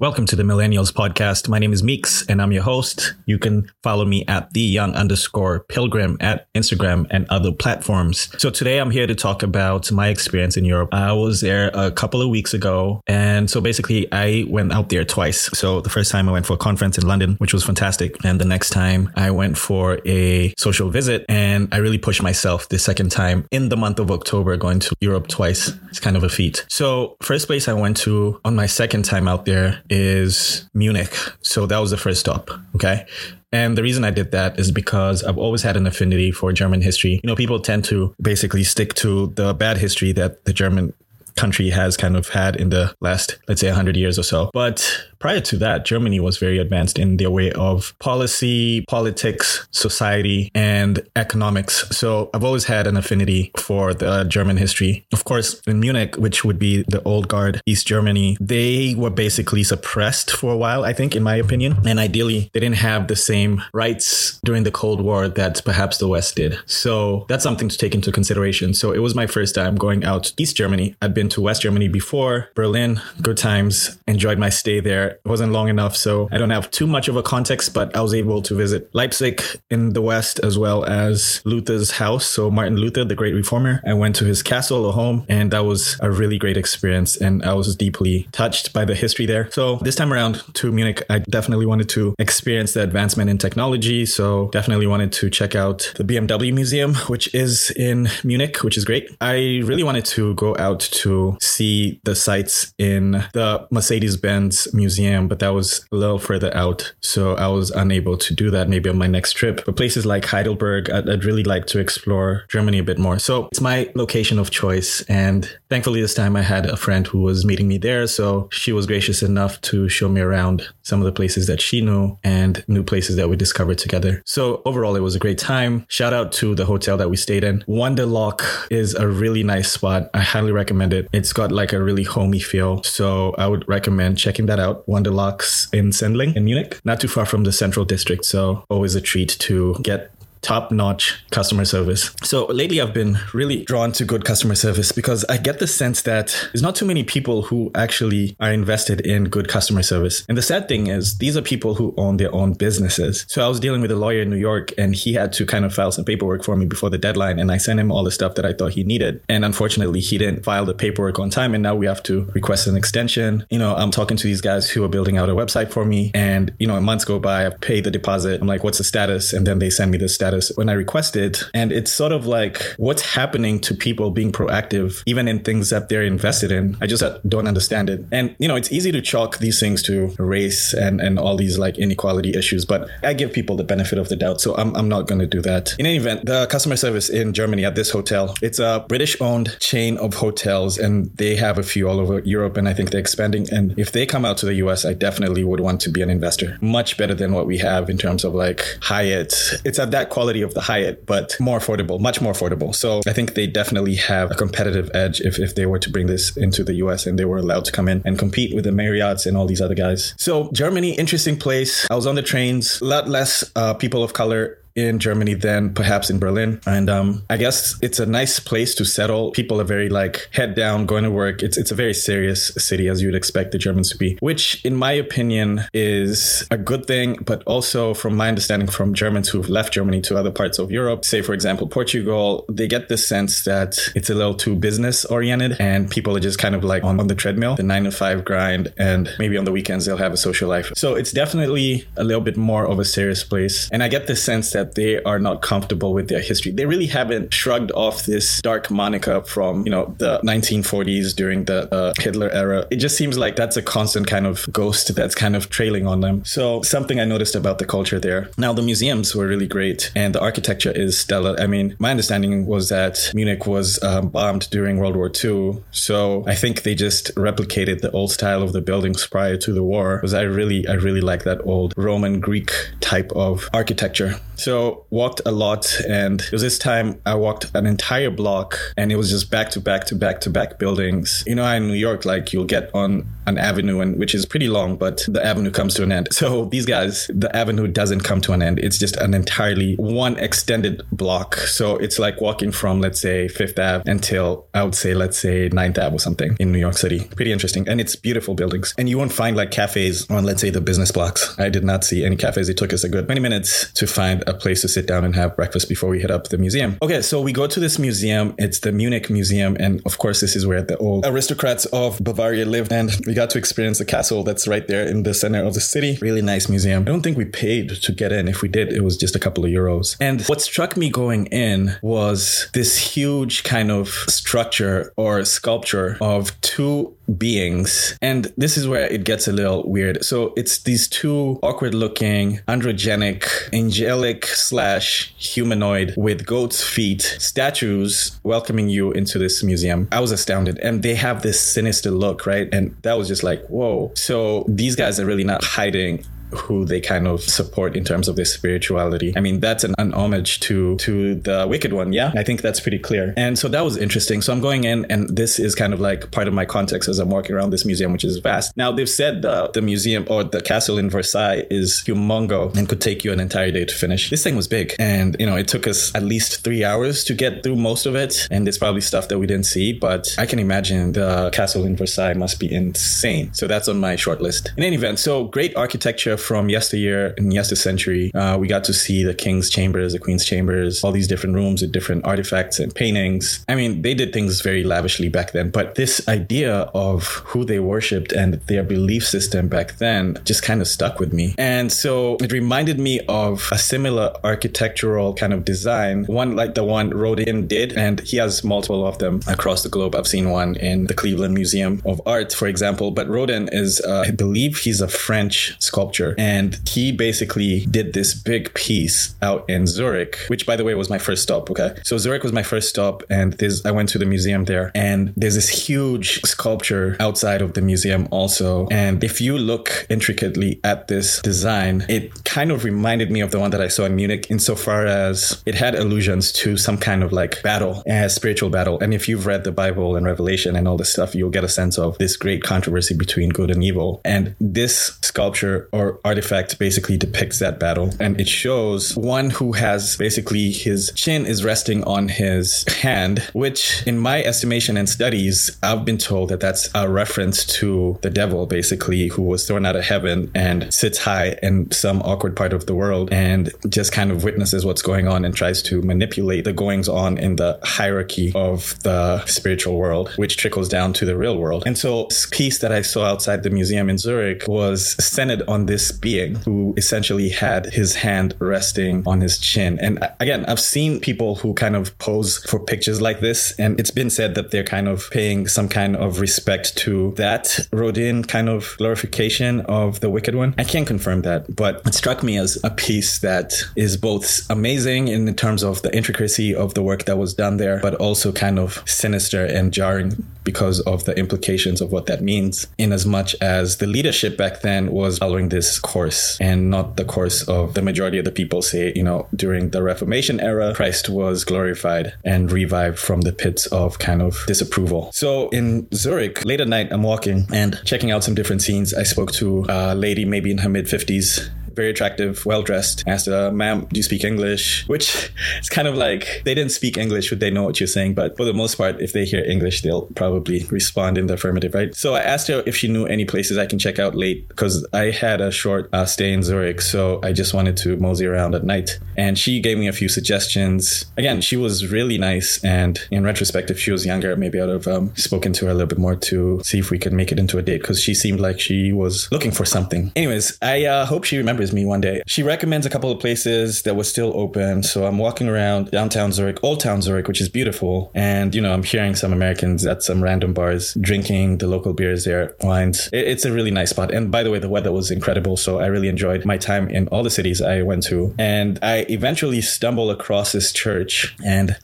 Welcome 0.00 0.26
to 0.26 0.36
the 0.36 0.42
Millennials 0.42 0.92
Podcast. 0.92 1.48
My 1.48 1.60
name 1.60 1.72
is 1.72 1.84
Meeks 1.84 2.26
and 2.26 2.42
I'm 2.42 2.50
your 2.50 2.64
host. 2.64 3.14
You 3.26 3.38
can 3.38 3.70
follow 3.84 4.04
me 4.04 4.24
at 4.26 4.52
the 4.52 4.60
young 4.60 4.92
underscore 4.96 5.60
pilgrim 5.68 6.16
at 6.18 6.52
Instagram 6.52 7.06
and 7.10 7.28
other 7.30 7.52
platforms. 7.52 8.28
So 8.42 8.50
today 8.50 8.78
I'm 8.78 8.90
here 8.90 9.06
to 9.06 9.14
talk 9.14 9.44
about 9.44 9.92
my 9.92 10.08
experience 10.08 10.56
in 10.56 10.64
Europe. 10.64 10.88
I 10.92 11.12
was 11.12 11.42
there 11.42 11.70
a 11.74 11.92
couple 11.92 12.20
of 12.20 12.28
weeks 12.28 12.54
ago. 12.54 13.02
And 13.06 13.48
so 13.48 13.60
basically 13.60 14.12
I 14.12 14.46
went 14.48 14.72
out 14.72 14.88
there 14.88 15.04
twice. 15.04 15.48
So 15.56 15.80
the 15.80 15.90
first 15.90 16.10
time 16.10 16.28
I 16.28 16.32
went 16.32 16.46
for 16.46 16.54
a 16.54 16.58
conference 16.58 16.98
in 16.98 17.06
London, 17.06 17.36
which 17.36 17.54
was 17.54 17.62
fantastic. 17.62 18.16
And 18.24 18.40
the 18.40 18.44
next 18.44 18.70
time 18.70 19.12
I 19.14 19.30
went 19.30 19.56
for 19.56 20.00
a 20.04 20.52
social 20.58 20.90
visit 20.90 21.24
and 21.28 21.68
I 21.70 21.76
really 21.76 21.98
pushed 21.98 22.22
myself 22.22 22.68
the 22.68 22.80
second 22.80 23.12
time 23.12 23.46
in 23.52 23.68
the 23.68 23.76
month 23.76 24.00
of 24.00 24.10
October 24.10 24.56
going 24.56 24.80
to 24.80 24.96
Europe 25.00 25.28
twice. 25.28 25.70
It's 25.88 26.00
kind 26.00 26.16
of 26.16 26.24
a 26.24 26.28
feat. 26.28 26.66
So 26.68 27.16
first 27.22 27.46
place 27.46 27.68
I 27.68 27.74
went 27.74 27.96
to 27.98 28.40
on 28.44 28.56
my 28.56 28.66
second 28.66 29.04
time 29.04 29.28
out 29.28 29.44
there 29.44 29.83
is 29.90 30.68
Munich. 30.74 31.14
So 31.42 31.66
that 31.66 31.78
was 31.78 31.90
the 31.90 31.96
first 31.96 32.20
stop. 32.20 32.50
Okay. 32.74 33.06
And 33.52 33.78
the 33.78 33.82
reason 33.82 34.04
I 34.04 34.10
did 34.10 34.32
that 34.32 34.58
is 34.58 34.72
because 34.72 35.22
I've 35.22 35.38
always 35.38 35.62
had 35.62 35.76
an 35.76 35.86
affinity 35.86 36.32
for 36.32 36.52
German 36.52 36.82
history. 36.82 37.20
You 37.22 37.28
know, 37.28 37.36
people 37.36 37.60
tend 37.60 37.84
to 37.84 38.14
basically 38.20 38.64
stick 38.64 38.94
to 38.94 39.28
the 39.36 39.54
bad 39.54 39.78
history 39.78 40.12
that 40.12 40.44
the 40.44 40.52
German 40.52 40.92
country 41.36 41.70
has 41.70 41.96
kind 41.96 42.16
of 42.16 42.28
had 42.28 42.56
in 42.56 42.70
the 42.70 42.94
last, 43.00 43.38
let's 43.48 43.60
say, 43.60 43.68
100 43.68 43.96
years 43.96 44.18
or 44.18 44.22
so. 44.22 44.50
But 44.52 45.04
prior 45.24 45.40
to 45.40 45.56
that, 45.56 45.86
Germany 45.86 46.20
was 46.20 46.36
very 46.36 46.58
advanced 46.58 46.98
in 46.98 47.16
their 47.16 47.30
way 47.30 47.50
of 47.52 47.98
policy, 47.98 48.84
politics, 48.90 49.66
society, 49.70 50.50
and 50.54 51.00
economics. 51.16 51.88
So 51.96 52.28
I've 52.34 52.44
always 52.44 52.64
had 52.64 52.86
an 52.86 52.98
affinity 52.98 53.50
for 53.56 53.94
the 53.94 54.24
German 54.24 54.58
history. 54.58 55.06
Of 55.14 55.24
course, 55.24 55.62
in 55.66 55.80
Munich, 55.80 56.16
which 56.16 56.44
would 56.44 56.58
be 56.58 56.84
the 56.88 57.02
old 57.04 57.28
guard, 57.28 57.62
East 57.64 57.86
Germany, 57.86 58.36
they 58.38 58.94
were 58.98 59.08
basically 59.08 59.62
suppressed 59.62 60.30
for 60.30 60.52
a 60.52 60.58
while, 60.58 60.84
I 60.84 60.92
think, 60.92 61.16
in 61.16 61.22
my 61.22 61.36
opinion. 61.36 61.78
And 61.86 61.98
ideally, 61.98 62.50
they 62.52 62.60
didn't 62.60 62.84
have 62.90 63.08
the 63.08 63.16
same 63.16 63.62
rights 63.72 64.38
during 64.44 64.64
the 64.64 64.70
Cold 64.70 65.00
War 65.00 65.26
that 65.26 65.62
perhaps 65.64 65.96
the 65.96 66.06
West 66.06 66.36
did. 66.36 66.58
So 66.66 67.24
that's 67.30 67.44
something 67.44 67.70
to 67.70 67.78
take 67.78 67.94
into 67.94 68.12
consideration. 68.12 68.74
So 68.74 68.92
it 68.92 68.98
was 68.98 69.14
my 69.14 69.26
first 69.26 69.54
time 69.54 69.76
going 69.76 70.04
out 70.04 70.34
East 70.36 70.54
Germany. 70.54 70.96
I'd 71.00 71.14
been 71.14 71.30
to 71.30 71.40
West 71.40 71.62
Germany 71.62 71.88
before, 71.88 72.50
Berlin, 72.54 73.00
good 73.22 73.38
times, 73.38 73.96
enjoyed 74.06 74.38
my 74.38 74.50
stay 74.50 74.80
there 74.80 75.13
wasn't 75.24 75.52
long 75.52 75.68
enough, 75.68 75.96
so 75.96 76.28
I 76.32 76.38
don't 76.38 76.50
have 76.50 76.70
too 76.70 76.86
much 76.86 77.08
of 77.08 77.16
a 77.16 77.22
context, 77.22 77.74
but 77.74 77.94
I 77.96 78.00
was 78.00 78.14
able 78.14 78.42
to 78.42 78.54
visit 78.54 78.90
Leipzig 78.92 79.42
in 79.70 79.92
the 79.92 80.02
West 80.02 80.38
as 80.40 80.58
well 80.58 80.84
as 80.84 81.40
Luther's 81.44 81.92
house. 81.92 82.26
So 82.26 82.50
Martin 82.50 82.76
Luther, 82.76 83.04
the 83.04 83.14
great 83.14 83.34
reformer. 83.34 83.80
I 83.86 83.94
went 83.94 84.16
to 84.16 84.24
his 84.24 84.42
castle 84.42 84.84
or 84.84 84.92
home, 84.92 85.26
and 85.28 85.50
that 85.50 85.64
was 85.64 85.96
a 86.00 86.10
really 86.10 86.38
great 86.38 86.56
experience. 86.56 87.16
And 87.16 87.42
I 87.44 87.54
was 87.54 87.74
deeply 87.76 88.28
touched 88.32 88.72
by 88.72 88.84
the 88.84 88.94
history 88.94 89.26
there. 89.26 89.50
So 89.50 89.76
this 89.76 89.94
time 89.94 90.12
around 90.12 90.42
to 90.54 90.72
Munich, 90.72 91.02
I 91.10 91.20
definitely 91.20 91.66
wanted 91.66 91.88
to 91.90 92.14
experience 92.18 92.74
the 92.74 92.82
advancement 92.82 93.30
in 93.30 93.38
technology. 93.38 94.06
So 94.06 94.48
definitely 94.48 94.86
wanted 94.86 95.12
to 95.12 95.30
check 95.30 95.54
out 95.54 95.92
the 95.96 96.04
BMW 96.04 96.52
Museum, 96.52 96.94
which 97.06 97.34
is 97.34 97.70
in 97.72 98.08
Munich, 98.22 98.62
which 98.62 98.76
is 98.76 98.84
great. 98.84 99.10
I 99.20 99.60
really 99.64 99.82
wanted 99.82 100.04
to 100.06 100.34
go 100.34 100.56
out 100.58 100.80
to 100.80 101.36
see 101.40 102.00
the 102.04 102.14
sites 102.14 102.72
in 102.78 103.12
the 103.32 103.66
Mercedes 103.70 104.16
Benz 104.16 104.72
Museum 104.72 105.03
museum, 105.04 105.28
but 105.28 105.38
that 105.38 105.54
was 105.54 105.86
a 105.92 105.96
little 105.96 106.18
further 106.18 106.54
out. 106.54 106.94
So 107.00 107.34
I 107.34 107.48
was 107.48 107.70
unable 107.70 108.16
to 108.18 108.34
do 108.34 108.50
that 108.50 108.68
maybe 108.68 108.90
on 108.90 108.98
my 108.98 109.06
next 109.06 109.32
trip. 109.32 109.64
But 109.64 109.76
places 109.76 110.06
like 110.06 110.24
Heidelberg, 110.24 110.90
I'd, 110.90 111.08
I'd 111.08 111.24
really 111.24 111.44
like 111.44 111.66
to 111.66 111.78
explore 111.78 112.44
Germany 112.48 112.78
a 112.78 112.82
bit 112.82 112.98
more. 112.98 113.18
So 113.18 113.48
it's 113.52 113.60
my 113.60 113.90
location 113.94 114.38
of 114.38 114.50
choice. 114.50 115.02
And 115.02 115.50
thankfully, 115.68 116.00
this 116.00 116.14
time 116.14 116.36
I 116.36 116.42
had 116.42 116.66
a 116.66 116.76
friend 116.76 117.06
who 117.06 117.20
was 117.20 117.44
meeting 117.44 117.68
me 117.68 117.78
there. 117.78 118.06
So 118.06 118.48
she 118.52 118.72
was 118.72 118.86
gracious 118.86 119.22
enough 119.22 119.60
to 119.62 119.88
show 119.88 120.08
me 120.08 120.20
around 120.20 120.68
some 120.82 121.00
of 121.00 121.06
the 121.06 121.12
places 121.12 121.46
that 121.46 121.60
she 121.60 121.80
knew 121.80 122.18
and 122.24 122.64
new 122.68 122.82
places 122.82 123.16
that 123.16 123.28
we 123.28 123.36
discovered 123.36 123.78
together. 123.78 124.22
So 124.26 124.62
overall, 124.64 124.96
it 124.96 125.00
was 125.00 125.14
a 125.14 125.18
great 125.18 125.38
time. 125.38 125.86
Shout 125.88 126.12
out 126.12 126.32
to 126.32 126.54
the 126.54 126.64
hotel 126.64 126.96
that 126.96 127.10
we 127.10 127.16
stayed 127.16 127.44
in. 127.44 127.64
Wunderlocke 127.68 128.44
is 128.70 128.94
a 128.94 129.08
really 129.08 129.42
nice 129.42 129.70
spot. 129.70 130.10
I 130.14 130.20
highly 130.20 130.52
recommend 130.52 130.92
it. 130.92 131.08
It's 131.12 131.32
got 131.32 131.52
like 131.52 131.72
a 131.72 131.82
really 131.82 132.04
homey 132.04 132.40
feel. 132.40 132.82
So 132.82 133.34
I 133.38 133.46
would 133.46 133.66
recommend 133.68 134.18
checking 134.18 134.46
that 134.46 134.58
out. 134.58 134.86
Wunderlocke's 134.94 135.68
in 135.72 135.90
Sendling 135.92 136.34
in 136.36 136.44
Munich, 136.44 136.80
not 136.84 137.00
too 137.00 137.08
far 137.08 137.26
from 137.26 137.42
the 137.44 137.52
central 137.52 137.84
district. 137.84 138.24
So 138.24 138.64
always 138.70 138.94
a 138.94 139.00
treat 139.00 139.30
to 139.40 139.76
get 139.82 140.13
top 140.44 140.70
notch 140.70 141.24
customer 141.30 141.64
service. 141.64 142.14
So 142.22 142.46
lately, 142.46 142.80
I've 142.80 142.94
been 142.94 143.18
really 143.32 143.64
drawn 143.64 143.90
to 143.92 144.04
good 144.04 144.24
customer 144.24 144.54
service 144.54 144.92
because 144.92 145.24
I 145.24 145.38
get 145.38 145.58
the 145.58 145.66
sense 145.66 146.02
that 146.02 146.36
there's 146.52 146.62
not 146.62 146.76
too 146.76 146.84
many 146.84 147.02
people 147.02 147.42
who 147.42 147.70
actually 147.74 148.36
are 148.38 148.52
invested 148.52 149.00
in 149.00 149.24
good 149.24 149.48
customer 149.48 149.82
service. 149.82 150.24
And 150.28 150.36
the 150.36 150.42
sad 150.42 150.68
thing 150.68 150.86
is, 150.88 151.18
these 151.18 151.36
are 151.36 151.42
people 151.42 151.74
who 151.74 151.94
own 151.96 152.18
their 152.18 152.32
own 152.34 152.52
businesses. 152.52 153.24
So 153.28 153.44
I 153.44 153.48
was 153.48 153.58
dealing 153.58 153.80
with 153.80 153.90
a 153.90 153.96
lawyer 153.96 154.22
in 154.22 154.30
New 154.30 154.36
York 154.36 154.72
and 154.76 154.94
he 154.94 155.14
had 155.14 155.32
to 155.34 155.46
kind 155.46 155.64
of 155.64 155.74
file 155.74 155.90
some 155.90 156.04
paperwork 156.04 156.44
for 156.44 156.56
me 156.56 156.66
before 156.66 156.90
the 156.90 156.98
deadline. 156.98 157.38
And 157.38 157.50
I 157.50 157.56
sent 157.56 157.80
him 157.80 157.90
all 157.90 158.04
the 158.04 158.10
stuff 158.10 158.34
that 158.34 158.44
I 158.44 158.52
thought 158.52 158.72
he 158.72 158.84
needed. 158.84 159.22
And 159.28 159.44
unfortunately, 159.44 160.00
he 160.00 160.18
didn't 160.18 160.44
file 160.44 160.66
the 160.66 160.74
paperwork 160.74 161.18
on 161.18 161.30
time. 161.30 161.54
And 161.54 161.62
now 161.62 161.74
we 161.74 161.86
have 161.86 162.02
to 162.04 162.24
request 162.34 162.66
an 162.66 162.76
extension. 162.76 163.46
You 163.50 163.58
know, 163.58 163.74
I'm 163.74 163.90
talking 163.90 164.18
to 164.18 164.24
these 164.24 164.42
guys 164.42 164.68
who 164.68 164.84
are 164.84 164.88
building 164.88 165.16
out 165.16 165.30
a 165.30 165.34
website 165.34 165.70
for 165.70 165.86
me. 165.86 166.10
And, 166.14 166.54
you 166.58 166.66
know, 166.66 166.78
months 166.80 167.04
go 167.04 167.18
by, 167.18 167.46
I 167.46 167.50
pay 167.50 167.80
the 167.80 167.90
deposit. 167.90 168.40
I'm 168.40 168.46
like, 168.46 168.62
what's 168.62 168.78
the 168.78 168.84
status? 168.84 169.32
And 169.32 169.46
then 169.46 169.58
they 169.58 169.70
send 169.70 169.90
me 169.90 169.98
the 169.98 170.08
status 170.08 170.33
status 170.42 170.56
when 170.56 170.68
I 170.68 170.72
requested. 170.72 171.38
And 171.52 171.72
it's 171.72 171.92
sort 171.92 172.12
of 172.12 172.26
like 172.26 172.62
what's 172.76 173.02
happening 173.14 173.60
to 173.60 173.74
people 173.74 174.10
being 174.10 174.32
proactive, 174.32 175.02
even 175.06 175.28
in 175.28 175.40
things 175.40 175.70
that 175.70 175.88
they're 175.88 176.02
invested 176.02 176.50
in. 176.52 176.76
I 176.80 176.86
just 176.86 177.02
don't 177.28 177.46
understand 177.46 177.90
it. 177.90 178.04
And, 178.12 178.34
you 178.38 178.48
know, 178.48 178.56
it's 178.56 178.72
easy 178.72 178.92
to 178.92 179.00
chalk 179.00 179.38
these 179.38 179.60
things 179.60 179.82
to 179.84 180.14
race 180.18 180.74
and, 180.74 181.00
and 181.00 181.18
all 181.18 181.36
these 181.36 181.58
like 181.58 181.78
inequality 181.78 182.34
issues, 182.34 182.64
but 182.64 182.88
I 183.02 183.14
give 183.14 183.32
people 183.32 183.56
the 183.56 183.64
benefit 183.64 183.98
of 183.98 184.08
the 184.08 184.16
doubt. 184.16 184.40
So 184.40 184.56
I'm, 184.56 184.74
I'm 184.76 184.88
not 184.88 185.06
going 185.06 185.20
to 185.20 185.26
do 185.26 185.40
that. 185.42 185.74
In 185.78 185.86
any 185.86 185.96
event, 185.96 186.26
the 186.26 186.46
customer 186.46 186.76
service 186.76 187.08
in 187.08 187.32
Germany 187.32 187.64
at 187.64 187.74
this 187.74 187.90
hotel, 187.90 188.34
it's 188.42 188.58
a 188.58 188.84
British 188.88 189.20
owned 189.20 189.56
chain 189.60 189.96
of 189.98 190.14
hotels 190.14 190.78
and 190.78 191.10
they 191.16 191.36
have 191.36 191.58
a 191.58 191.62
few 191.62 191.88
all 191.88 192.00
over 192.00 192.20
Europe. 192.20 192.56
And 192.56 192.68
I 192.68 192.74
think 192.74 192.90
they're 192.90 193.00
expanding. 193.00 193.46
And 193.52 193.78
if 193.78 193.92
they 193.92 194.06
come 194.06 194.24
out 194.24 194.38
to 194.38 194.46
the 194.46 194.54
US, 194.54 194.84
I 194.84 194.94
definitely 194.94 195.44
would 195.44 195.60
want 195.60 195.80
to 195.82 195.90
be 195.90 196.02
an 196.02 196.10
investor. 196.10 196.58
Much 196.60 196.96
better 196.96 197.14
than 197.14 197.32
what 197.32 197.46
we 197.46 197.58
have 197.58 197.88
in 197.90 197.98
terms 197.98 198.24
of 198.24 198.34
like 198.34 198.78
Hyatt. 198.82 199.34
It's 199.64 199.78
at 199.78 199.90
that 199.90 200.10
quality 200.10 200.23
quality 200.24 200.40
of 200.40 200.54
the 200.54 200.62
Hyatt, 200.62 201.04
but 201.04 201.36
more 201.38 201.58
affordable, 201.58 202.00
much 202.00 202.22
more 202.22 202.32
affordable. 202.32 202.74
So 202.74 203.02
I 203.06 203.12
think 203.12 203.34
they 203.34 203.46
definitely 203.46 203.96
have 203.96 204.30
a 204.30 204.34
competitive 204.34 204.90
edge 204.94 205.20
if, 205.20 205.38
if 205.38 205.54
they 205.54 205.66
were 205.66 205.78
to 205.78 205.90
bring 205.90 206.06
this 206.06 206.34
into 206.34 206.64
the 206.64 206.74
US 206.84 207.06
and 207.06 207.18
they 207.18 207.26
were 207.26 207.36
allowed 207.36 207.66
to 207.66 207.72
come 207.72 207.88
in 207.88 208.00
and 208.06 208.18
compete 208.18 208.54
with 208.54 208.64
the 208.64 208.70
Marriotts 208.70 209.26
and 209.26 209.36
all 209.36 209.46
these 209.46 209.60
other 209.60 209.74
guys. 209.74 210.14
So 210.16 210.50
Germany, 210.52 210.92
interesting 210.92 211.36
place. 211.36 211.86
I 211.90 211.94
was 211.94 212.06
on 212.06 212.14
the 212.14 212.22
trains, 212.22 212.80
a 212.80 212.86
lot 212.86 213.06
less 213.06 213.44
uh, 213.54 213.74
people 213.74 214.02
of 214.02 214.14
color 214.14 214.56
in 214.76 214.98
Germany 214.98 215.34
than 215.34 215.72
perhaps 215.72 216.10
in 216.10 216.18
Berlin. 216.18 216.60
And 216.66 216.90
um, 216.90 217.22
I 217.30 217.36
guess 217.36 217.78
it's 217.80 217.98
a 217.98 218.06
nice 218.06 218.40
place 218.40 218.74
to 218.76 218.84
settle. 218.84 219.30
People 219.30 219.60
are 219.60 219.64
very 219.64 219.88
like 219.88 220.28
head 220.32 220.54
down, 220.54 220.86
going 220.86 221.04
to 221.04 221.10
work. 221.10 221.42
It's 221.42 221.56
it's 221.56 221.70
a 221.70 221.74
very 221.74 221.94
serious 221.94 222.48
city 222.56 222.88
as 222.88 223.00
you 223.00 223.08
would 223.08 223.14
expect 223.14 223.52
the 223.52 223.58
Germans 223.58 223.90
to 223.90 223.98
be, 223.98 224.16
which 224.20 224.64
in 224.64 224.74
my 224.74 224.92
opinion 224.92 225.64
is 225.72 226.46
a 226.50 226.56
good 226.56 226.86
thing. 226.86 227.16
But 227.24 227.42
also 227.44 227.94
from 227.94 228.16
my 228.16 228.28
understanding 228.28 228.68
from 228.68 228.94
Germans 228.94 229.28
who've 229.28 229.48
left 229.48 229.72
Germany 229.72 230.00
to 230.02 230.16
other 230.16 230.30
parts 230.30 230.58
of 230.58 230.70
Europe, 230.70 231.04
say 231.04 231.22
for 231.22 231.34
example 231.34 231.68
Portugal, 231.68 232.44
they 232.48 232.66
get 232.66 232.88
the 232.88 232.98
sense 232.98 233.44
that 233.44 233.78
it's 233.94 234.10
a 234.10 234.14
little 234.14 234.34
too 234.34 234.56
business 234.56 235.04
oriented 235.04 235.56
and 235.60 235.90
people 235.90 236.16
are 236.16 236.20
just 236.20 236.38
kind 236.38 236.54
of 236.54 236.64
like 236.64 236.82
on, 236.82 236.98
on 236.98 237.06
the 237.06 237.14
treadmill, 237.14 237.54
the 237.56 237.62
nine 237.62 237.84
to 237.84 237.90
five 237.90 238.24
grind, 238.24 238.72
and 238.76 239.08
maybe 239.18 239.36
on 239.36 239.44
the 239.44 239.52
weekends 239.52 239.86
they'll 239.86 239.96
have 239.96 240.12
a 240.12 240.16
social 240.16 240.48
life. 240.48 240.72
So 240.74 240.94
it's 240.94 241.12
definitely 241.12 241.86
a 241.96 242.04
little 242.04 242.22
bit 242.22 242.36
more 242.36 242.66
of 242.66 242.78
a 242.78 242.84
serious 242.84 243.22
place. 243.22 243.68
And 243.70 243.82
I 243.82 243.88
get 243.88 244.06
the 244.06 244.16
sense 244.16 244.52
that 244.52 244.63
that 244.64 244.74
they 244.74 245.02
are 245.02 245.18
not 245.18 245.42
comfortable 245.42 245.92
with 245.92 246.08
their 246.08 246.20
history. 246.20 246.52
They 246.52 246.66
really 246.66 246.86
haven't 246.86 247.32
shrugged 247.34 247.70
off 247.72 248.06
this 248.06 248.40
dark 248.40 248.70
moniker 248.70 249.22
from, 249.22 249.64
you 249.66 249.70
know, 249.70 249.94
the 249.98 250.20
1940s 250.20 251.14
during 251.14 251.44
the 251.44 251.72
uh, 251.74 251.92
Hitler 251.98 252.30
era. 252.30 252.66
It 252.70 252.76
just 252.76 252.96
seems 252.96 253.18
like 253.18 253.36
that's 253.36 253.56
a 253.56 253.62
constant 253.62 254.06
kind 254.06 254.26
of 254.26 254.46
ghost 254.52 254.94
that's 254.94 255.14
kind 255.14 255.36
of 255.36 255.50
trailing 255.50 255.86
on 255.86 256.00
them. 256.00 256.24
So 256.24 256.62
something 256.62 256.98
I 256.98 257.04
noticed 257.04 257.34
about 257.34 257.58
the 257.58 257.66
culture 257.66 258.00
there. 258.00 258.30
Now 258.38 258.52
the 258.52 258.62
museums 258.62 259.14
were 259.14 259.26
really 259.26 259.46
great 259.46 259.92
and 259.94 260.14
the 260.14 260.20
architecture 260.20 260.72
is 260.72 260.98
stellar. 260.98 261.36
I 261.38 261.46
mean, 261.46 261.76
my 261.78 261.90
understanding 261.90 262.46
was 262.46 262.68
that 262.70 263.10
Munich 263.14 263.46
was 263.46 263.82
um, 263.82 264.08
bombed 264.08 264.48
during 264.50 264.78
World 264.78 264.96
War 264.96 265.10
II. 265.24 265.62
So 265.72 266.24
I 266.26 266.34
think 266.34 266.62
they 266.62 266.74
just 266.74 267.14
replicated 267.16 267.80
the 267.80 267.90
old 267.90 268.10
style 268.12 268.42
of 268.42 268.52
the 268.52 268.62
buildings 268.62 269.06
prior 269.06 269.36
to 269.36 269.52
the 269.52 269.62
war 269.62 269.96
because 269.96 270.14
I 270.14 270.22
really, 270.22 270.66
I 270.66 270.74
really 270.74 271.00
like 271.00 271.24
that 271.24 271.40
old 271.44 271.74
Roman 271.76 272.20
Greek 272.20 272.50
type 272.80 273.10
of 273.12 273.48
architecture. 273.52 274.14
So 274.36 274.53
So 274.54 274.86
walked 274.90 275.20
a 275.26 275.32
lot, 275.32 275.80
and 275.88 276.20
it 276.20 276.30
was 276.30 276.40
this 276.40 276.60
time 276.60 277.00
I 277.04 277.16
walked 277.16 277.50
an 277.56 277.66
entire 277.66 278.08
block, 278.08 278.56
and 278.76 278.92
it 278.92 278.96
was 278.96 279.10
just 279.10 279.28
back 279.28 279.50
to 279.50 279.60
back 279.60 279.86
to 279.86 279.96
back 279.96 280.20
to 280.20 280.30
back 280.30 280.60
buildings. 280.60 281.24
You 281.26 281.34
know, 281.34 281.44
in 281.44 281.66
New 281.66 281.74
York, 281.74 282.04
like 282.04 282.32
you'll 282.32 282.44
get 282.44 282.72
on 282.72 283.04
an 283.26 283.38
avenue, 283.38 283.80
and 283.80 283.98
which 283.98 284.14
is 284.14 284.26
pretty 284.26 284.48
long, 284.48 284.76
but 284.76 285.04
the 285.08 285.24
avenue 285.24 285.50
comes 285.50 285.74
to 285.74 285.82
an 285.82 285.92
end. 285.92 286.08
So 286.12 286.46
these 286.46 286.66
guys, 286.66 287.10
the 287.14 287.34
avenue 287.34 287.66
doesn't 287.66 288.00
come 288.00 288.20
to 288.22 288.32
an 288.32 288.42
end. 288.42 288.58
It's 288.58 288.78
just 288.78 288.96
an 288.96 289.14
entirely 289.14 289.74
one 289.76 290.18
extended 290.18 290.82
block. 290.92 291.36
So 291.36 291.76
it's 291.76 291.98
like 291.98 292.20
walking 292.20 292.52
from, 292.52 292.80
let's 292.80 293.00
say, 293.00 293.28
Fifth 293.28 293.58
Ave 293.58 293.90
until 293.90 294.46
I 294.54 294.62
would 294.62 294.74
say, 294.74 294.94
let's 294.94 295.18
say, 295.18 295.48
Ninth 295.48 295.78
Ave 295.78 295.96
or 295.96 295.98
something 295.98 296.36
in 296.38 296.52
New 296.52 296.58
York 296.58 296.76
City. 296.76 297.04
Pretty 297.16 297.32
interesting, 297.32 297.68
and 297.68 297.80
it's 297.80 297.96
beautiful 297.96 298.34
buildings. 298.34 298.74
And 298.78 298.88
you 298.88 298.98
won't 298.98 299.12
find 299.12 299.36
like 299.36 299.50
cafes 299.50 300.08
on, 300.10 300.24
let's 300.24 300.40
say, 300.40 300.50
the 300.50 300.60
business 300.60 300.90
blocks. 300.90 301.38
I 301.38 301.48
did 301.48 301.64
not 301.64 301.84
see 301.84 302.04
any 302.04 302.16
cafes. 302.16 302.48
It 302.48 302.56
took 302.56 302.72
us 302.72 302.84
a 302.84 302.88
good 302.88 303.06
20 303.06 303.20
minutes 303.20 303.72
to 303.72 303.86
find 303.86 304.22
a 304.26 304.34
place 304.34 304.60
to 304.62 304.68
sit 304.68 304.86
down 304.86 305.04
and 305.04 305.14
have 305.14 305.36
breakfast 305.36 305.68
before 305.68 305.90
we 305.90 306.00
hit 306.00 306.10
up 306.10 306.28
the 306.28 306.38
museum. 306.38 306.76
Okay, 306.82 307.02
so 307.02 307.20
we 307.20 307.32
go 307.32 307.46
to 307.46 307.60
this 307.60 307.78
museum. 307.78 308.34
It's 308.38 308.60
the 308.60 308.72
Munich 308.72 309.10
Museum. 309.10 309.56
And 309.58 309.80
of 309.86 309.98
course, 309.98 310.20
this 310.20 310.36
is 310.36 310.46
where 310.46 310.62
the 310.62 310.76
old 310.78 311.06
aristocrats 311.06 311.64
of 311.66 311.98
Bavaria 312.02 312.44
lived. 312.44 312.72
And 312.72 312.90
got 313.14 313.30
to 313.30 313.38
experience 313.38 313.78
the 313.78 313.84
castle 313.84 314.22
that's 314.22 314.46
right 314.46 314.66
there 314.66 314.86
in 314.86 315.02
the 315.02 315.14
center 315.14 315.42
of 315.42 315.54
the 315.54 315.60
city. 315.60 315.98
Really 316.00 316.22
nice 316.22 316.48
museum. 316.48 316.82
I 316.82 316.86
don't 316.86 317.02
think 317.02 317.16
we 317.16 317.24
paid 317.24 317.70
to 317.70 317.92
get 317.92 318.12
in. 318.12 318.28
If 318.28 318.42
we 318.42 318.48
did, 318.48 318.72
it 318.72 318.82
was 318.82 318.96
just 318.96 319.16
a 319.16 319.18
couple 319.18 319.44
of 319.44 319.50
euros. 319.50 319.96
And 320.00 320.22
what 320.22 320.40
struck 320.40 320.76
me 320.76 320.90
going 320.90 321.26
in 321.26 321.76
was 321.82 322.48
this 322.52 322.78
huge 322.78 323.44
kind 323.44 323.70
of 323.70 323.88
structure 323.88 324.92
or 324.96 325.24
sculpture 325.24 325.96
of 326.00 326.38
two 326.40 326.96
beings. 327.18 327.96
And 328.00 328.32
this 328.36 328.56
is 328.56 328.66
where 328.68 328.86
it 328.90 329.04
gets 329.04 329.28
a 329.28 329.32
little 329.32 329.68
weird. 329.68 330.04
So 330.04 330.32
it's 330.36 330.62
these 330.62 330.88
two 330.88 331.38
awkward 331.42 331.74
looking, 331.74 332.40
androgenic, 332.48 333.52
angelic 333.52 334.26
slash 334.26 335.14
humanoid 335.16 335.94
with 335.96 336.26
goat's 336.26 336.62
feet 336.62 337.02
statues 337.18 338.18
welcoming 338.22 338.68
you 338.68 338.92
into 338.92 339.18
this 339.18 339.42
museum. 339.42 339.88
I 339.92 340.00
was 340.00 340.12
astounded. 340.12 340.58
And 340.58 340.82
they 340.82 340.94
have 340.94 341.22
this 341.22 341.40
sinister 341.40 341.90
look, 341.90 342.26
right? 342.26 342.48
And 342.52 342.76
that 342.82 342.98
was 342.98 343.08
just 343.08 343.22
like, 343.22 343.44
whoa. 343.46 343.92
So 343.94 344.44
these 344.48 344.76
guys 344.76 344.98
are 345.00 345.06
really 345.06 345.24
not 345.24 345.44
hiding 345.44 346.04
who 346.34 346.64
they 346.64 346.80
kind 346.80 347.06
of 347.06 347.22
support 347.22 347.76
in 347.76 347.84
terms 347.84 348.08
of 348.08 348.16
their 348.16 348.24
spirituality. 348.24 349.12
I 349.16 349.20
mean, 349.20 349.40
that's 349.40 349.64
an, 349.64 349.74
an 349.78 349.92
homage 349.94 350.40
to 350.40 350.76
to 350.76 351.14
the 351.16 351.46
Wicked 351.48 351.72
One. 351.72 351.92
Yeah, 351.92 352.12
I 352.16 352.22
think 352.22 352.42
that's 352.42 352.60
pretty 352.60 352.78
clear. 352.78 353.14
And 353.16 353.38
so 353.38 353.48
that 353.48 353.64
was 353.64 353.76
interesting. 353.76 354.22
So 354.22 354.32
I'm 354.32 354.40
going 354.40 354.64
in, 354.64 354.84
and 354.90 355.08
this 355.08 355.38
is 355.38 355.54
kind 355.54 355.72
of 355.72 355.80
like 355.80 356.10
part 356.10 356.28
of 356.28 356.34
my 356.34 356.44
context 356.44 356.88
as 356.88 356.98
I'm 356.98 357.10
walking 357.10 357.34
around 357.34 357.50
this 357.50 357.64
museum, 357.64 357.92
which 357.92 358.04
is 358.04 358.18
vast. 358.18 358.56
Now 358.56 358.72
they've 358.72 358.88
said 358.88 359.22
the 359.22 359.50
the 359.52 359.62
museum 359.62 360.06
or 360.08 360.24
the 360.24 360.40
castle 360.40 360.78
in 360.78 360.90
Versailles 360.90 361.44
is 361.50 361.82
humongo 361.86 362.54
and 362.56 362.68
could 362.68 362.80
take 362.80 363.04
you 363.04 363.12
an 363.12 363.20
entire 363.20 363.50
day 363.50 363.64
to 363.64 363.74
finish. 363.74 364.10
This 364.10 364.22
thing 364.22 364.36
was 364.36 364.48
big, 364.48 364.74
and 364.78 365.16
you 365.18 365.26
know 365.26 365.36
it 365.36 365.48
took 365.48 365.66
us 365.66 365.94
at 365.94 366.02
least 366.02 366.44
three 366.44 366.64
hours 366.64 367.04
to 367.04 367.14
get 367.14 367.42
through 367.42 367.56
most 367.56 367.86
of 367.86 367.94
it. 367.94 368.28
And 368.30 368.46
there's 368.46 368.58
probably 368.58 368.80
stuff 368.80 369.08
that 369.08 369.18
we 369.18 369.26
didn't 369.26 369.46
see, 369.46 369.72
but 369.72 370.14
I 370.18 370.26
can 370.26 370.38
imagine 370.38 370.92
the 370.92 371.30
castle 371.32 371.64
in 371.64 371.76
Versailles 371.76 372.14
must 372.14 372.38
be 372.40 372.52
insane. 372.52 373.32
So 373.34 373.46
that's 373.46 373.68
on 373.68 373.80
my 373.80 373.96
short 373.96 374.20
list. 374.20 374.52
In 374.56 374.62
any 374.62 374.76
event, 374.76 374.98
so 374.98 375.24
great 375.24 375.56
architecture 375.56 376.16
from 376.24 376.48
yesteryear 376.48 377.14
and 377.18 377.32
yesterday 377.32 377.54
century. 377.54 378.10
Uh, 378.14 378.36
we 378.38 378.46
got 378.48 378.64
to 378.64 378.72
see 378.72 379.04
the 379.04 379.14
king's 379.14 379.50
chambers, 379.50 379.92
the 379.92 379.98
queen's 379.98 380.24
chambers, 380.24 380.82
all 380.82 380.92
these 380.92 381.08
different 381.08 381.34
rooms 381.34 381.62
with 381.62 381.72
different 381.72 382.04
artifacts 382.04 382.58
and 382.58 382.74
paintings. 382.74 383.44
I 383.48 383.54
mean, 383.54 383.82
they 383.82 383.94
did 383.94 384.12
things 384.12 384.40
very 384.40 384.64
lavishly 384.64 385.08
back 385.08 385.32
then, 385.32 385.50
but 385.50 385.74
this 385.74 386.06
idea 386.08 386.54
of 386.74 387.06
who 387.30 387.44
they 387.44 387.60
worshipped 387.60 388.12
and 388.12 388.34
their 388.46 388.62
belief 388.62 389.06
system 389.06 389.48
back 389.48 389.76
then 389.78 390.18
just 390.24 390.42
kind 390.42 390.60
of 390.60 390.68
stuck 390.68 391.00
with 391.00 391.12
me. 391.12 391.34
And 391.38 391.70
so 391.70 392.16
it 392.16 392.32
reminded 392.32 392.78
me 392.78 393.00
of 393.08 393.48
a 393.52 393.58
similar 393.58 394.12
architectural 394.24 395.14
kind 395.14 395.32
of 395.32 395.44
design, 395.44 396.04
one 396.04 396.36
like 396.36 396.54
the 396.54 396.64
one 396.64 396.90
Rodin 396.90 397.46
did, 397.46 397.72
and 397.74 398.00
he 398.00 398.16
has 398.16 398.42
multiple 398.44 398.86
of 398.86 398.98
them 398.98 399.20
across 399.26 399.62
the 399.62 399.68
globe. 399.68 399.94
I've 399.94 400.06
seen 400.06 400.30
one 400.30 400.56
in 400.56 400.86
the 400.86 400.94
Cleveland 400.94 401.34
Museum 401.34 401.82
of 401.84 402.00
Art, 402.06 402.32
for 402.32 402.48
example, 402.48 402.90
but 402.90 403.08
Rodin 403.08 403.48
is, 403.52 403.80
uh, 403.80 404.04
I 404.06 404.10
believe 404.10 404.58
he's 404.58 404.80
a 404.80 404.88
French 404.88 405.56
sculptor 405.60 406.13
and 406.18 406.58
he 406.68 406.92
basically 406.92 407.66
did 407.66 407.92
this 407.92 408.14
big 408.14 408.52
piece 408.54 409.14
out 409.22 409.48
in 409.48 409.66
Zurich, 409.66 410.16
which 410.28 410.46
by 410.46 410.56
the 410.56 410.64
way 410.64 410.74
was 410.74 410.90
my 410.90 410.98
first 410.98 411.22
stop. 411.22 411.50
Okay. 411.50 411.74
So 411.82 411.98
Zurich 411.98 412.22
was 412.22 412.32
my 412.32 412.42
first 412.42 412.68
stop. 412.68 413.02
And 413.10 413.40
I 413.64 413.70
went 413.70 413.88
to 413.90 413.98
the 413.98 414.06
museum 414.06 414.44
there 414.44 414.70
and 414.74 415.12
there's 415.16 415.34
this 415.34 415.48
huge 415.48 416.20
sculpture 416.22 416.96
outside 417.00 417.42
of 417.42 417.54
the 417.54 417.62
museum 417.62 418.08
also. 418.10 418.66
And 418.68 419.02
if 419.04 419.20
you 419.20 419.38
look 419.38 419.86
intricately 419.88 420.60
at 420.64 420.88
this 420.88 421.20
design, 421.22 421.84
it 421.88 422.24
kind 422.24 422.50
of 422.50 422.64
reminded 422.64 423.10
me 423.10 423.20
of 423.20 423.30
the 423.30 423.38
one 423.38 423.50
that 423.50 423.60
I 423.60 423.68
saw 423.68 423.84
in 423.84 423.96
Munich 423.96 424.30
insofar 424.30 424.86
as 424.86 425.42
it 425.46 425.54
had 425.54 425.74
allusions 425.74 426.32
to 426.32 426.56
some 426.56 426.78
kind 426.78 427.02
of 427.02 427.12
like 427.12 427.42
battle, 427.42 427.82
a 427.86 428.08
spiritual 428.08 428.50
battle. 428.50 428.78
And 428.80 428.94
if 428.94 429.08
you've 429.08 429.26
read 429.26 429.44
the 429.44 429.52
Bible 429.52 429.96
and 429.96 430.06
Revelation 430.06 430.56
and 430.56 430.66
all 430.66 430.76
this 430.76 430.92
stuff, 430.92 431.14
you'll 431.14 431.30
get 431.30 431.44
a 431.44 431.48
sense 431.48 431.78
of 431.78 431.98
this 431.98 432.16
great 432.16 432.42
controversy 432.42 432.94
between 432.94 433.30
good 433.30 433.50
and 433.50 433.62
evil. 433.62 434.00
And 434.04 434.34
this 434.40 434.98
sculpture 435.02 435.68
or 435.72 435.93
artifact 436.04 436.58
basically 436.58 436.96
depicts 436.96 437.38
that 437.38 437.58
battle. 437.58 437.90
And 438.00 438.20
it 438.20 438.28
shows 438.28 438.96
one 438.96 439.30
who 439.30 439.52
has 439.52 439.96
basically 439.96 440.50
his 440.50 440.92
chin 440.94 441.26
is 441.26 441.44
resting 441.44 441.84
on 441.84 442.08
his 442.08 442.64
hand, 442.68 443.20
which 443.32 443.82
in 443.86 443.98
my 443.98 444.22
estimation 444.22 444.76
and 444.76 444.88
studies, 444.88 445.56
I've 445.62 445.84
been 445.84 445.98
told 445.98 446.30
that 446.30 446.40
that's 446.40 446.68
a 446.74 446.88
reference 446.88 447.44
to 447.58 447.98
the 448.02 448.10
devil, 448.10 448.46
basically, 448.46 449.08
who 449.08 449.22
was 449.22 449.46
thrown 449.46 449.66
out 449.66 449.76
of 449.76 449.84
heaven 449.84 450.30
and 450.34 450.72
sits 450.72 450.98
high 450.98 451.38
in 451.42 451.70
some 451.70 452.02
awkward 452.02 452.36
part 452.36 452.52
of 452.52 452.66
the 452.66 452.74
world 452.74 453.12
and 453.12 453.52
just 453.68 453.92
kind 453.92 454.10
of 454.10 454.24
witnesses 454.24 454.64
what's 454.64 454.82
going 454.82 455.08
on 455.08 455.24
and 455.24 455.34
tries 455.34 455.62
to 455.62 455.82
manipulate 455.82 456.44
the 456.44 456.52
goings 456.52 456.88
on 456.88 457.18
in 457.18 457.36
the 457.36 457.58
hierarchy 457.62 458.32
of 458.34 458.78
the 458.82 459.24
spiritual 459.26 459.76
world, 459.76 460.10
which 460.16 460.36
trickles 460.36 460.68
down 460.68 460.92
to 460.92 461.04
the 461.04 461.16
real 461.16 461.36
world. 461.38 461.62
And 461.66 461.76
so 461.76 462.06
this 462.08 462.26
piece 462.26 462.58
that 462.58 462.72
I 462.72 462.82
saw 462.82 463.04
outside 463.04 463.42
the 463.42 463.50
museum 463.50 463.90
in 463.90 463.98
Zurich 463.98 464.44
was 464.46 464.96
centered 465.04 465.42
on 465.48 465.66
this 465.66 465.83
being 465.92 466.36
who 466.36 466.74
essentially 466.76 467.28
had 467.28 467.66
his 467.66 467.96
hand 467.96 468.34
resting 468.38 469.02
on 469.06 469.20
his 469.20 469.38
chin. 469.38 469.78
And 469.80 469.98
again, 470.20 470.44
I've 470.46 470.60
seen 470.60 471.00
people 471.00 471.36
who 471.36 471.54
kind 471.54 471.76
of 471.76 471.96
pose 471.98 472.38
for 472.44 472.58
pictures 472.58 473.00
like 473.00 473.20
this, 473.20 473.58
and 473.58 473.78
it's 473.78 473.90
been 473.90 474.10
said 474.10 474.34
that 474.34 474.50
they're 474.50 474.64
kind 474.64 474.88
of 474.88 475.08
paying 475.10 475.46
some 475.48 475.68
kind 475.68 475.96
of 475.96 476.20
respect 476.20 476.76
to 476.78 477.12
that 477.16 477.66
Rodin 477.72 478.24
kind 478.24 478.48
of 478.48 478.74
glorification 478.78 479.60
of 479.62 480.00
the 480.00 480.10
Wicked 480.10 480.34
One. 480.34 480.54
I 480.58 480.64
can't 480.64 480.86
confirm 480.86 481.22
that, 481.22 481.54
but 481.54 481.82
it 481.86 481.94
struck 481.94 482.22
me 482.22 482.38
as 482.38 482.58
a 482.64 482.70
piece 482.70 483.20
that 483.20 483.54
is 483.76 483.96
both 483.96 484.48
amazing 484.50 485.08
in 485.08 485.32
terms 485.34 485.62
of 485.62 485.82
the 485.82 485.94
intricacy 485.96 486.54
of 486.54 486.74
the 486.74 486.82
work 486.82 487.04
that 487.04 487.18
was 487.18 487.34
done 487.34 487.56
there, 487.56 487.80
but 487.80 487.94
also 487.96 488.32
kind 488.32 488.58
of 488.58 488.82
sinister 488.86 489.44
and 489.44 489.72
jarring 489.72 490.24
because 490.44 490.80
of 490.80 491.04
the 491.04 491.16
implications 491.18 491.80
of 491.80 491.90
what 491.90 492.06
that 492.06 492.22
means, 492.22 492.66
in 492.76 492.92
as 492.92 493.06
much 493.06 493.34
as 493.40 493.78
the 493.78 493.86
leadership 493.86 494.36
back 494.36 494.60
then 494.60 494.90
was 494.90 495.18
following 495.18 495.48
this 495.48 495.73
course 495.78 496.38
and 496.40 496.70
not 496.70 496.96
the 496.96 497.04
course 497.04 497.46
of 497.48 497.74
the 497.74 497.82
majority 497.82 498.18
of 498.18 498.24
the 498.24 498.32
people 498.32 498.62
say, 498.62 498.92
you 498.94 499.02
know, 499.02 499.26
during 499.34 499.70
the 499.70 499.82
Reformation 499.82 500.40
era, 500.40 500.72
Christ 500.74 501.08
was 501.08 501.44
glorified 501.44 502.14
and 502.24 502.50
revived 502.50 502.98
from 502.98 503.22
the 503.22 503.32
pits 503.32 503.66
of 503.66 503.98
kind 503.98 504.22
of 504.22 504.44
disapproval. 504.46 505.10
So 505.12 505.48
in 505.50 505.88
Zurich, 505.92 506.44
late 506.44 506.60
at 506.60 506.68
night, 506.68 506.88
I'm 506.90 507.02
walking 507.02 507.46
and 507.52 507.80
checking 507.84 508.10
out 508.10 508.24
some 508.24 508.34
different 508.34 508.62
scenes. 508.62 508.94
I 508.94 509.02
spoke 509.02 509.32
to 509.32 509.66
a 509.68 509.94
lady 509.94 510.24
maybe 510.24 510.50
in 510.50 510.58
her 510.58 510.68
mid 510.68 510.86
50s 510.86 511.50
very 511.74 511.90
attractive, 511.90 512.44
well 512.46 512.62
dressed. 512.62 513.04
Asked 513.06 513.26
her, 513.26 513.50
ma'am, 513.50 513.86
do 513.92 513.98
you 513.98 514.02
speak 514.02 514.24
English? 514.24 514.86
Which 514.88 515.30
is 515.60 515.68
kind 515.68 515.88
of 515.88 515.96
like 515.96 516.42
they 516.44 516.54
didn't 516.54 516.72
speak 516.72 516.96
English, 516.96 517.30
would 517.30 517.40
they 517.40 517.50
know 517.50 517.64
what 517.64 517.80
you're 517.80 517.86
saying? 517.86 518.14
But 518.14 518.36
for 518.36 518.44
the 518.44 518.54
most 518.54 518.76
part, 518.76 519.00
if 519.00 519.12
they 519.12 519.24
hear 519.24 519.44
English, 519.44 519.82
they'll 519.82 520.06
probably 520.14 520.64
respond 520.70 521.18
in 521.18 521.26
the 521.26 521.34
affirmative, 521.34 521.74
right? 521.74 521.94
So 521.94 522.14
I 522.14 522.20
asked 522.20 522.48
her 522.48 522.62
if 522.66 522.76
she 522.76 522.88
knew 522.88 523.06
any 523.06 523.24
places 523.24 523.58
I 523.58 523.66
can 523.66 523.78
check 523.78 523.98
out 523.98 524.14
late 524.14 524.48
because 524.48 524.86
I 524.92 525.10
had 525.10 525.40
a 525.40 525.50
short 525.50 525.88
uh, 525.92 526.06
stay 526.06 526.32
in 526.32 526.42
Zurich. 526.42 526.80
So 526.80 527.20
I 527.22 527.32
just 527.32 527.54
wanted 527.54 527.76
to 527.78 527.96
mosey 527.96 528.26
around 528.26 528.54
at 528.54 528.64
night. 528.64 528.98
And 529.16 529.38
she 529.38 529.60
gave 529.60 529.78
me 529.78 529.88
a 529.88 529.92
few 529.92 530.08
suggestions. 530.08 531.06
Again, 531.16 531.40
she 531.40 531.56
was 531.56 531.90
really 531.90 532.18
nice. 532.18 532.62
And 532.64 533.00
in 533.10 533.24
retrospect, 533.24 533.70
if 533.70 533.78
she 533.78 533.90
was 533.90 534.04
younger, 534.04 534.36
maybe 534.36 534.60
I 534.60 534.66
would 534.66 534.86
have 534.86 534.88
um, 534.88 535.14
spoken 535.16 535.52
to 535.54 535.66
her 535.66 535.70
a 535.70 535.74
little 535.74 535.88
bit 535.88 535.98
more 535.98 536.16
to 536.16 536.60
see 536.64 536.78
if 536.78 536.90
we 536.90 536.98
could 536.98 537.12
make 537.12 537.32
it 537.32 537.38
into 537.38 537.58
a 537.58 537.62
date 537.62 537.80
because 537.80 538.00
she 538.00 538.14
seemed 538.14 538.40
like 538.40 538.60
she 538.60 538.92
was 538.92 539.30
looking 539.30 539.52
for 539.52 539.64
something. 539.64 540.12
Anyways, 540.16 540.58
I 540.62 540.84
uh, 540.84 541.06
hope 541.06 541.24
she 541.24 541.36
remembers 541.36 541.63
me 541.72 541.84
one 541.84 542.00
day. 542.00 542.22
She 542.26 542.42
recommends 542.42 542.86
a 542.86 542.90
couple 542.90 543.10
of 543.10 543.20
places 543.20 543.82
that 543.82 543.96
were 543.96 544.04
still 544.04 544.32
open. 544.34 544.82
So 544.82 545.06
I'm 545.06 545.18
walking 545.18 545.48
around 545.48 545.90
downtown 545.90 546.32
Zurich, 546.32 546.62
Old 546.62 546.80
Town 546.80 547.02
Zurich, 547.02 547.28
which 547.28 547.40
is 547.40 547.48
beautiful. 547.48 548.10
And, 548.14 548.54
you 548.54 548.60
know, 548.60 548.72
I'm 548.72 548.82
hearing 548.82 549.14
some 549.14 549.32
Americans 549.32 549.86
at 549.86 550.02
some 550.02 550.22
random 550.22 550.52
bars 550.52 550.94
drinking 551.00 551.58
the 551.58 551.66
local 551.66 551.92
beers 551.92 552.24
there, 552.24 552.54
wines. 552.60 553.08
It's 553.12 553.44
a 553.44 553.52
really 553.52 553.70
nice 553.70 553.90
spot. 553.90 554.12
And 554.12 554.30
by 554.30 554.42
the 554.42 554.50
way, 554.50 554.58
the 554.58 554.68
weather 554.68 554.92
was 554.92 555.10
incredible. 555.10 555.56
So 555.56 555.78
I 555.78 555.86
really 555.86 556.08
enjoyed 556.08 556.44
my 556.44 556.58
time 556.58 556.88
in 556.88 557.08
all 557.08 557.22
the 557.22 557.30
cities 557.30 557.60
I 557.62 557.82
went 557.82 558.02
to. 558.04 558.34
And 558.38 558.78
I 558.82 559.06
eventually 559.08 559.60
stumbled 559.60 560.10
across 560.10 560.52
this 560.52 560.72
church 560.72 561.36
and 561.44 561.76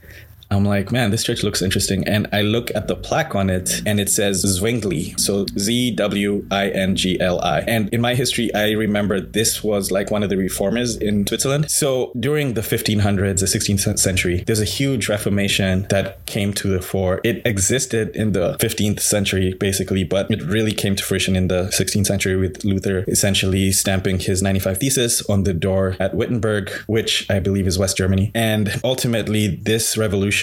I'm 0.50 0.64
like, 0.64 0.90
man, 0.90 1.11
this 1.11 1.23
church 1.23 1.42
looks 1.45 1.62
interesting. 1.62 2.07
And 2.09 2.26
I 2.33 2.42
look 2.42 2.75
at 2.75 2.88
the 2.88 2.97
plaque 2.97 3.35
on 3.35 3.50
it 3.50 3.83
and 3.87 4.00
it 4.00 4.11
says 4.11 4.42
Zwingli. 4.42 5.14
So 5.19 5.47
Z 5.59 5.92
W 5.92 6.45
I 6.50 6.69
N 6.71 6.97
G 6.97 7.21
L 7.21 7.40
I. 7.40 7.61
And 7.61 7.88
in 7.90 8.00
my 8.00 8.14
history, 8.14 8.52
I 8.54 8.73
remember 8.73 9.21
this 9.21 9.62
was 9.62 9.90
like 9.90 10.11
one 10.11 10.23
of 10.23 10.30
the 10.30 10.37
reformers 10.37 10.97
in 10.97 11.26
Switzerland. 11.26 11.71
So 11.71 12.12
during 12.19 12.54
the 12.54 12.62
1500s, 12.62 13.40
the 13.40 13.47
16th 13.47 13.99
century, 13.99 14.42
there's 14.47 14.61
a 14.61 14.64
huge 14.64 15.09
reformation 15.09 15.87
that 15.90 16.26
came 16.26 16.52
to 16.54 16.69
the 16.69 16.83
fore. 16.83 17.21
It 17.23 17.47
existed 17.47 18.16
in 18.16 18.33
the 18.33 18.54
15th 18.54 19.00
century, 19.00 19.54
basically, 19.54 20.02
but 20.02 20.30
it 20.30 20.42
really 20.42 20.73
came 20.73 20.97
to 20.97 21.04
fruition 21.04 21.37
in 21.37 21.49
the 21.49 21.64
16th 21.64 22.07
century 22.07 22.37
with 22.37 22.64
Luther 22.64 23.04
essentially 23.07 23.71
stamping 23.71 24.19
his 24.19 24.42
95 24.42 24.78
Thesis 24.78 25.23
on 25.30 25.45
the 25.45 25.54
door 25.54 25.97
at 26.00 26.14
Wittenberg, 26.14 26.71
which 26.87 27.30
I 27.30 27.38
believe 27.38 27.66
is 27.69 27.78
West 27.78 27.97
Germany. 27.97 28.33
And 28.35 28.80
ultimately, 28.83 29.47
this 29.49 29.97
revolution 29.97 30.39